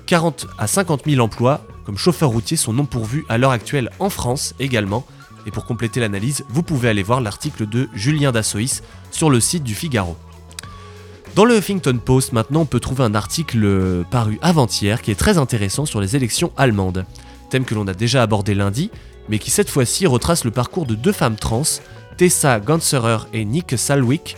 40 0.05 0.45
euh, 0.45 0.47
à 0.57 0.67
50 0.67 1.03
000 1.05 1.21
emplois 1.21 1.65
comme 1.85 1.97
chauffeurs 1.97 2.29
routiers 2.29 2.57
sont 2.57 2.73
non 2.73 2.85
pourvus 2.85 3.25
à 3.29 3.37
l'heure 3.37 3.51
actuelle 3.51 3.89
en 3.99 4.09
France 4.09 4.55
également. 4.59 5.05
Et 5.45 5.51
pour 5.51 5.65
compléter 5.65 5.99
l'analyse, 5.99 6.43
vous 6.49 6.63
pouvez 6.63 6.89
aller 6.89 7.03
voir 7.03 7.21
l'article 7.21 7.67
de 7.67 7.89
Julien 7.93 8.31
Dassois 8.31 8.81
sur 9.11 9.29
le 9.29 9.39
site 9.39 9.63
du 9.63 9.75
Figaro. 9.75 10.17
Dans 11.35 11.45
le 11.45 11.57
Huffington 11.57 11.99
Post, 12.03 12.31
maintenant, 12.31 12.61
on 12.61 12.65
peut 12.65 12.79
trouver 12.79 13.03
un 13.03 13.13
article 13.13 14.05
paru 14.09 14.39
avant-hier 14.41 15.01
qui 15.01 15.11
est 15.11 15.15
très 15.15 15.37
intéressant 15.37 15.85
sur 15.85 15.99
les 15.99 16.15
élections 16.15 16.51
allemandes. 16.57 17.05
Thème 17.49 17.65
que 17.65 17.75
l'on 17.75 17.85
a 17.87 17.93
déjà 17.93 18.23
abordé 18.23 18.55
lundi, 18.55 18.89
mais 19.29 19.39
qui 19.39 19.51
cette 19.51 19.69
fois-ci 19.69 20.07
retrace 20.07 20.43
le 20.43 20.51
parcours 20.51 20.85
de 20.85 20.95
deux 20.95 21.11
femmes 21.11 21.35
trans, 21.35 21.63
Tessa 22.17 22.59
Ganserer 22.59 23.27
et 23.33 23.45
Nick 23.45 23.77
Salwick, 23.77 24.37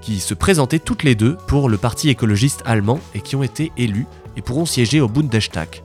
qui 0.00 0.20
se 0.20 0.34
présentaient 0.34 0.78
toutes 0.78 1.02
les 1.02 1.14
deux 1.14 1.36
pour 1.48 1.68
le 1.68 1.78
parti 1.78 2.08
écologiste 2.08 2.62
allemand 2.64 3.00
et 3.14 3.20
qui 3.20 3.34
ont 3.34 3.42
été 3.42 3.72
élues 3.76 4.06
et 4.36 4.42
pourront 4.42 4.66
siéger 4.66 5.00
au 5.00 5.08
Bundestag. 5.08 5.82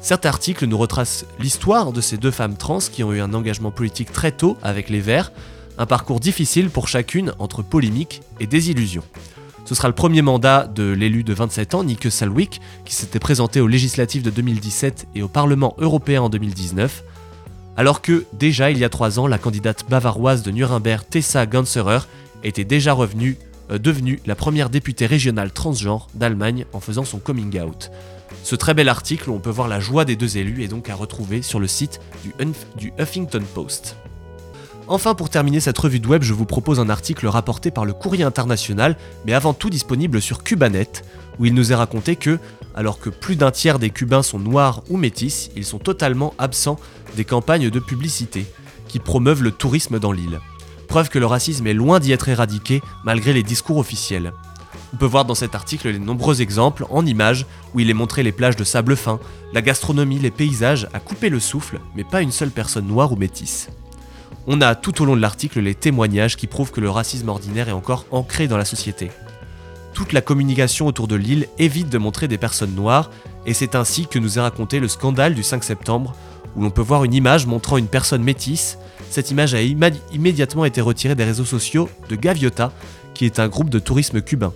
Cet 0.00 0.26
article 0.26 0.66
nous 0.66 0.78
retrace 0.78 1.26
l'histoire 1.38 1.92
de 1.92 2.00
ces 2.00 2.16
deux 2.16 2.30
femmes 2.30 2.56
trans 2.56 2.78
qui 2.78 3.04
ont 3.04 3.12
eu 3.12 3.20
un 3.20 3.34
engagement 3.34 3.70
politique 3.70 4.10
très 4.10 4.32
tôt 4.32 4.56
avec 4.62 4.88
les 4.88 5.00
Verts, 5.00 5.32
un 5.78 5.86
parcours 5.86 6.18
difficile 6.18 6.70
pour 6.70 6.88
chacune 6.88 7.32
entre 7.38 7.62
polémique 7.62 8.22
et 8.40 8.46
désillusion. 8.46 9.02
Ce 9.64 9.76
sera 9.76 9.88
le 9.88 9.94
premier 9.94 10.22
mandat 10.22 10.66
de 10.66 10.90
l'élu 10.90 11.22
de 11.22 11.32
27 11.32 11.74
ans, 11.74 11.84
Nick 11.84 12.10
Salwick, 12.10 12.60
qui 12.84 12.94
s'était 12.94 13.20
présenté 13.20 13.60
aux 13.60 13.68
législatives 13.68 14.22
de 14.22 14.30
2017 14.30 15.06
et 15.14 15.22
au 15.22 15.28
Parlement 15.28 15.74
européen 15.78 16.22
en 16.22 16.28
2019, 16.28 17.04
alors 17.76 18.02
que 18.02 18.24
déjà 18.32 18.70
il 18.70 18.78
y 18.78 18.84
a 18.84 18.88
trois 18.88 19.18
ans, 19.18 19.26
la 19.26 19.38
candidate 19.38 19.84
bavaroise 19.88 20.42
de 20.42 20.50
Nuremberg, 20.50 21.04
Tessa 21.08 21.46
Ganserer, 21.46 22.00
était 22.44 22.64
déjà 22.64 22.92
revenue, 22.92 23.38
euh, 23.70 23.78
devenue 23.78 24.20
la 24.26 24.34
première 24.34 24.70
députée 24.70 25.06
régionale 25.06 25.52
transgenre 25.52 26.08
d'Allemagne 26.14 26.66
en 26.72 26.80
faisant 26.80 27.04
son 27.04 27.18
coming 27.18 27.60
out. 27.60 27.90
Ce 28.42 28.56
très 28.56 28.74
bel 28.74 28.88
article 28.88 29.30
où 29.30 29.34
on 29.34 29.40
peut 29.40 29.50
voir 29.50 29.68
la 29.68 29.80
joie 29.80 30.04
des 30.04 30.16
deux 30.16 30.36
élus 30.36 30.64
est 30.64 30.68
donc 30.68 30.88
à 30.90 30.94
retrouver 30.94 31.42
sur 31.42 31.60
le 31.60 31.66
site 31.66 32.00
du, 32.22 32.32
du 32.76 32.92
Huffington 32.98 33.42
Post. 33.54 33.96
Enfin, 34.88 35.14
pour 35.14 35.30
terminer 35.30 35.60
cette 35.60 35.78
revue 35.78 36.00
de 36.00 36.08
web, 36.08 36.22
je 36.22 36.34
vous 36.34 36.44
propose 36.44 36.80
un 36.80 36.90
article 36.90 37.26
rapporté 37.28 37.70
par 37.70 37.84
le 37.84 37.92
Courrier 37.92 38.24
International, 38.24 38.96
mais 39.24 39.32
avant 39.32 39.54
tout 39.54 39.70
disponible 39.70 40.20
sur 40.20 40.42
Cubanet, 40.42 41.04
où 41.38 41.46
il 41.46 41.54
nous 41.54 41.72
est 41.72 41.76
raconté 41.76 42.16
que, 42.16 42.38
alors 42.74 42.98
que 42.98 43.10
plus 43.10 43.36
d'un 43.36 43.50
tiers 43.50 43.78
des 43.78 43.90
Cubains 43.90 44.22
sont 44.22 44.38
noirs 44.38 44.82
ou 44.88 44.96
métis, 44.96 45.50
ils 45.56 45.64
sont 45.64 45.78
totalement 45.78 46.34
absents 46.38 46.78
des 47.16 47.24
campagnes 47.24 47.70
de 47.70 47.80
publicité 47.80 48.46
qui 48.88 48.98
promeuvent 48.98 49.42
le 49.42 49.50
tourisme 49.50 49.98
dans 49.98 50.12
l'île 50.12 50.40
preuve 50.92 51.08
que 51.08 51.18
le 51.18 51.24
racisme 51.24 51.66
est 51.66 51.72
loin 51.72 52.00
d'y 52.00 52.12
être 52.12 52.28
éradiqué 52.28 52.82
malgré 53.02 53.32
les 53.32 53.42
discours 53.42 53.78
officiels. 53.78 54.34
On 54.92 54.98
peut 54.98 55.06
voir 55.06 55.24
dans 55.24 55.34
cet 55.34 55.54
article 55.54 55.88
les 55.88 55.98
nombreux 55.98 56.42
exemples 56.42 56.84
en 56.90 57.06
images 57.06 57.46
où 57.72 57.80
il 57.80 57.88
est 57.88 57.94
montré 57.94 58.22
les 58.22 58.30
plages 58.30 58.56
de 58.56 58.64
sable 58.64 58.94
fin, 58.94 59.18
la 59.54 59.62
gastronomie, 59.62 60.18
les 60.18 60.30
paysages 60.30 60.86
à 60.92 61.00
couper 61.00 61.30
le 61.30 61.40
souffle, 61.40 61.80
mais 61.96 62.04
pas 62.04 62.20
une 62.20 62.30
seule 62.30 62.50
personne 62.50 62.86
noire 62.86 63.10
ou 63.10 63.16
métisse. 63.16 63.70
On 64.46 64.60
a 64.60 64.74
tout 64.74 65.00
au 65.00 65.06
long 65.06 65.16
de 65.16 65.22
l'article 65.22 65.60
les 65.60 65.74
témoignages 65.74 66.36
qui 66.36 66.46
prouvent 66.46 66.72
que 66.72 66.82
le 66.82 66.90
racisme 66.90 67.30
ordinaire 67.30 67.70
est 67.70 67.72
encore 67.72 68.04
ancré 68.10 68.46
dans 68.46 68.58
la 68.58 68.66
société. 68.66 69.10
Toute 69.94 70.12
la 70.12 70.20
communication 70.20 70.86
autour 70.86 71.08
de 71.08 71.16
l'île 71.16 71.48
évite 71.58 71.88
de 71.88 71.98
montrer 71.98 72.28
des 72.28 72.38
personnes 72.38 72.74
noires, 72.74 73.10
et 73.46 73.54
c'est 73.54 73.74
ainsi 73.74 74.06
que 74.06 74.18
nous 74.18 74.38
est 74.38 74.42
raconté 74.42 74.80
le 74.80 74.88
scandale 74.88 75.34
du 75.34 75.42
5 75.42 75.64
septembre, 75.64 76.14
où 76.56 76.62
l'on 76.62 76.70
peut 76.70 76.82
voir 76.82 77.04
une 77.04 77.14
image 77.14 77.46
montrant 77.46 77.76
une 77.76 77.86
personne 77.86 78.22
métisse 78.22 78.78
cette 79.12 79.30
image 79.30 79.52
a 79.52 79.60
immédiatement 79.60 80.64
été 80.64 80.80
retirée 80.80 81.14
des 81.14 81.24
réseaux 81.24 81.44
sociaux 81.44 81.90
de 82.08 82.16
Gaviota, 82.16 82.72
qui 83.12 83.26
est 83.26 83.40
un 83.40 83.48
groupe 83.48 83.68
de 83.68 83.78
tourisme 83.78 84.22
cubain. 84.22 84.54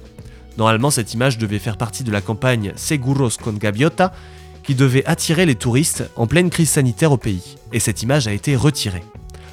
Normalement, 0.57 0.90
cette 0.90 1.12
image 1.12 1.37
devait 1.37 1.59
faire 1.59 1.77
partie 1.77 2.05
de 2.05 2.11
la 2.11 2.22
campagne 2.22 2.72
Seguros 2.75 3.37
con 3.38 3.53
Gaviota, 3.53 4.14
qui 4.62 4.75
devait 4.75 5.05
attirer 5.05 5.44
les 5.44 5.57
touristes 5.57 6.11
en 6.16 6.27
pleine 6.27 6.49
crise 6.49 6.70
sanitaire 6.70 7.12
au 7.12 7.18
pays. 7.18 7.59
Et 7.75 7.81
cette 7.81 8.03
image 8.03 8.29
a 8.29 8.33
été 8.33 8.57
retirée. 8.57 9.05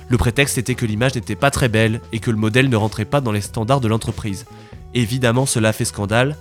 Le 0.07 0.17
prétexte 0.17 0.57
était 0.57 0.75
que 0.75 0.85
l'image 0.85 1.15
n'était 1.15 1.35
pas 1.35 1.51
très 1.51 1.67
belle 1.67 1.99
et 2.13 2.19
que 2.19 2.31
le 2.31 2.37
modèle 2.37 2.69
ne 2.69 2.77
rentrait 2.77 3.03
pas 3.03 3.19
dans 3.19 3.33
les 3.33 3.41
standards 3.41 3.81
de 3.81 3.89
l'entreprise. 3.89 4.45
Évidemment, 4.93 5.45
cela 5.45 5.73
fait 5.73 5.85
scandale, 5.85 6.35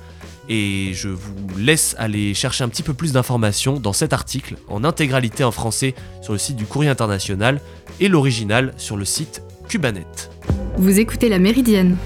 et 0.48 0.90
je 0.92 1.08
vous 1.08 1.48
laisse 1.56 1.94
aller 1.98 2.34
chercher 2.34 2.64
un 2.64 2.68
petit 2.68 2.82
peu 2.82 2.94
plus 2.94 3.12
d'informations 3.12 3.78
dans 3.78 3.92
cet 3.92 4.12
article 4.12 4.56
en 4.68 4.84
intégralité 4.84 5.44
en 5.44 5.52
français 5.52 5.94
sur 6.20 6.32
le 6.32 6.38
site 6.38 6.56
du 6.56 6.66
Courrier 6.66 6.90
International 6.90 7.60
et 8.00 8.08
l'original 8.08 8.74
sur 8.76 8.96
le 8.96 9.04
site 9.04 9.42
Cubanet. 9.68 10.30
Vous 10.76 10.98
écoutez 10.98 11.28
La 11.28 11.38
Méridienne 11.38 11.96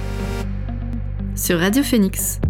sur 1.35 1.59
Radio 1.59 1.83
Phoenix. 1.83 2.41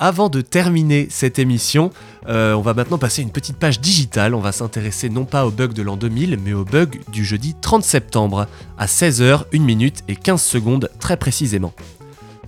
Avant 0.00 0.28
de 0.28 0.42
terminer 0.42 1.08
cette 1.10 1.40
émission, 1.40 1.90
euh, 2.28 2.52
on 2.52 2.60
va 2.60 2.72
maintenant 2.72 2.98
passer 2.98 3.20
une 3.20 3.32
petite 3.32 3.56
page 3.56 3.80
digitale. 3.80 4.32
On 4.36 4.40
va 4.40 4.52
s'intéresser 4.52 5.10
non 5.10 5.24
pas 5.24 5.44
au 5.44 5.50
bug 5.50 5.72
de 5.72 5.82
l'an 5.82 5.96
2000, 5.96 6.38
mais 6.44 6.52
au 6.52 6.64
bug 6.64 7.00
du 7.10 7.24
jeudi 7.24 7.56
30 7.60 7.82
septembre, 7.82 8.46
à 8.78 8.86
16h, 8.86 9.46
1 9.52 9.58
minute 9.58 10.04
et 10.06 10.14
15 10.14 10.40
secondes 10.40 10.88
très 11.00 11.16
précisément. 11.16 11.72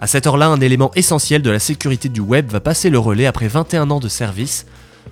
À 0.01 0.07
cette 0.07 0.29
heure-là, 0.29 0.47
un 0.47 0.61
élément 0.61 0.93
essentiel 0.95 1.43
de 1.43 1.51
la 1.51 1.59
sécurité 1.59 2.09
du 2.09 2.21
web 2.21 2.49
va 2.49 2.61
passer 2.61 2.89
le 2.89 3.01
relais 3.01 3.27
après 3.27 3.49
21 3.49 3.91
ans 3.91 4.01
de 4.01 4.09
service. 4.09 4.65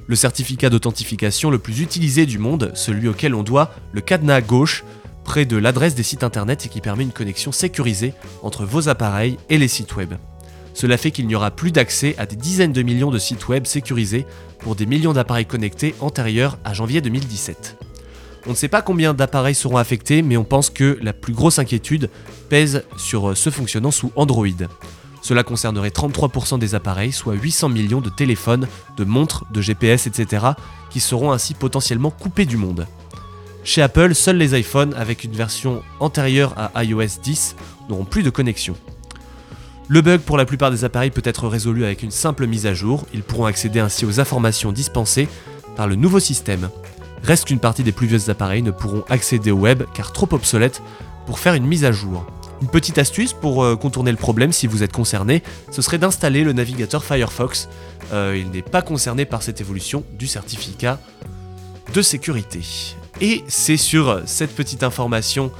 Le 0.06 0.14
certificat 0.14 0.70
d'authentification 0.70 1.50
le 1.50 1.58
plus 1.58 1.80
utilisé 1.80 2.24
du 2.24 2.38
monde, 2.38 2.70
celui 2.74 3.08
auquel 3.08 3.34
on 3.34 3.42
doit 3.42 3.74
le 3.90 4.00
cadenas 4.00 4.42
gauche, 4.42 4.84
près 5.24 5.44
de 5.44 5.56
l'adresse 5.56 5.96
des 5.96 6.04
sites 6.04 6.22
internet 6.22 6.66
et 6.66 6.68
qui 6.68 6.80
permet 6.80 7.02
une 7.02 7.10
connexion 7.10 7.50
sécurisée 7.50 8.14
entre 8.44 8.64
vos 8.64 8.88
appareils 8.88 9.38
et 9.50 9.58
les 9.58 9.68
sites 9.68 9.96
web. 9.96 10.14
Cela 10.78 10.96
fait 10.96 11.10
qu'il 11.10 11.26
n'y 11.26 11.34
aura 11.34 11.50
plus 11.50 11.72
d'accès 11.72 12.14
à 12.18 12.26
des 12.26 12.36
dizaines 12.36 12.72
de 12.72 12.82
millions 12.82 13.10
de 13.10 13.18
sites 13.18 13.48
web 13.48 13.66
sécurisés 13.66 14.24
pour 14.60 14.76
des 14.76 14.86
millions 14.86 15.12
d'appareils 15.12 15.44
connectés 15.44 15.92
antérieurs 15.98 16.56
à 16.64 16.72
janvier 16.72 17.00
2017. 17.00 17.76
On 18.46 18.50
ne 18.50 18.54
sait 18.54 18.68
pas 18.68 18.80
combien 18.80 19.12
d'appareils 19.12 19.56
seront 19.56 19.78
affectés, 19.78 20.22
mais 20.22 20.36
on 20.36 20.44
pense 20.44 20.70
que 20.70 20.96
la 21.02 21.12
plus 21.12 21.32
grosse 21.32 21.58
inquiétude 21.58 22.10
pèse 22.48 22.84
sur 22.96 23.36
ceux 23.36 23.50
fonctionnant 23.50 23.90
sous 23.90 24.12
Android. 24.14 24.46
Cela 25.20 25.42
concernerait 25.42 25.88
33% 25.88 26.60
des 26.60 26.76
appareils, 26.76 27.10
soit 27.10 27.34
800 27.34 27.70
millions 27.70 28.00
de 28.00 28.08
téléphones, 28.08 28.68
de 28.96 29.02
montres, 29.02 29.46
de 29.50 29.60
GPS, 29.60 30.06
etc., 30.06 30.46
qui 30.90 31.00
seront 31.00 31.32
ainsi 31.32 31.54
potentiellement 31.54 32.12
coupés 32.12 32.46
du 32.46 32.56
monde. 32.56 32.86
Chez 33.64 33.82
Apple, 33.82 34.14
seuls 34.14 34.36
les 34.36 34.56
iPhones 34.56 34.94
avec 34.94 35.24
une 35.24 35.32
version 35.32 35.82
antérieure 35.98 36.54
à 36.56 36.84
iOS 36.84 37.18
10 37.20 37.56
n'auront 37.88 38.04
plus 38.04 38.22
de 38.22 38.30
connexion. 38.30 38.76
Le 39.90 40.02
bug 40.02 40.20
pour 40.20 40.36
la 40.36 40.44
plupart 40.44 40.70
des 40.70 40.84
appareils 40.84 41.10
peut 41.10 41.22
être 41.24 41.48
résolu 41.48 41.82
avec 41.82 42.02
une 42.02 42.10
simple 42.10 42.46
mise 42.46 42.66
à 42.66 42.74
jour, 42.74 43.06
ils 43.14 43.22
pourront 43.22 43.46
accéder 43.46 43.80
ainsi 43.80 44.04
aux 44.04 44.20
informations 44.20 44.70
dispensées 44.70 45.28
par 45.76 45.86
le 45.86 45.94
nouveau 45.94 46.20
système. 46.20 46.68
Reste 47.22 47.46
qu'une 47.46 47.58
partie 47.58 47.82
des 47.82 47.92
plus 47.92 48.06
vieux 48.06 48.28
appareils 48.28 48.60
ne 48.60 48.70
pourront 48.70 49.02
accéder 49.08 49.50
au 49.50 49.56
web 49.56 49.84
car 49.94 50.12
trop 50.12 50.28
obsolètes 50.32 50.82
pour 51.24 51.38
faire 51.38 51.54
une 51.54 51.66
mise 51.66 51.86
à 51.86 51.92
jour. 51.92 52.26
Une 52.60 52.68
petite 52.68 52.98
astuce 52.98 53.32
pour 53.32 53.64
euh, 53.64 53.76
contourner 53.76 54.10
le 54.10 54.18
problème 54.18 54.52
si 54.52 54.66
vous 54.66 54.82
êtes 54.82 54.92
concerné, 54.92 55.42
ce 55.70 55.80
serait 55.80 55.96
d'installer 55.96 56.44
le 56.44 56.52
navigateur 56.52 57.02
Firefox. 57.02 57.70
Euh, 58.12 58.36
il 58.38 58.50
n'est 58.50 58.60
pas 58.60 58.82
concerné 58.82 59.24
par 59.24 59.42
cette 59.42 59.62
évolution 59.62 60.04
du 60.18 60.26
certificat 60.26 61.00
de 61.94 62.02
sécurité. 62.02 62.60
Et 63.22 63.42
c'est 63.48 63.78
sur 63.78 64.20
cette 64.26 64.54
petite 64.54 64.82
information 64.82 65.50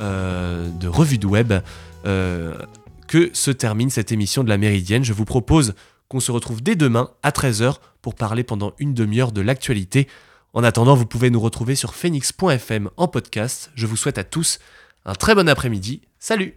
euh, 0.00 0.70
de 0.70 0.88
revue 0.88 1.18
de 1.18 1.26
web 1.26 1.52
que 3.14 3.30
se 3.32 3.52
termine 3.52 3.90
cette 3.90 4.10
émission 4.10 4.42
de 4.42 4.48
la 4.48 4.58
Méridienne. 4.58 5.04
Je 5.04 5.12
vous 5.12 5.24
propose 5.24 5.74
qu'on 6.08 6.18
se 6.18 6.32
retrouve 6.32 6.64
dès 6.64 6.74
demain 6.74 7.10
à 7.22 7.30
13h 7.30 7.76
pour 8.02 8.16
parler 8.16 8.42
pendant 8.42 8.72
une 8.80 8.92
demi-heure 8.92 9.30
de 9.30 9.40
l'actualité. 9.40 10.08
En 10.52 10.64
attendant, 10.64 10.96
vous 10.96 11.06
pouvez 11.06 11.30
nous 11.30 11.38
retrouver 11.38 11.76
sur 11.76 11.94
phoenix.fm 11.94 12.90
en 12.96 13.06
podcast. 13.06 13.70
Je 13.76 13.86
vous 13.86 13.94
souhaite 13.94 14.18
à 14.18 14.24
tous 14.24 14.58
un 15.04 15.14
très 15.14 15.36
bon 15.36 15.48
après-midi. 15.48 16.02
Salut 16.18 16.52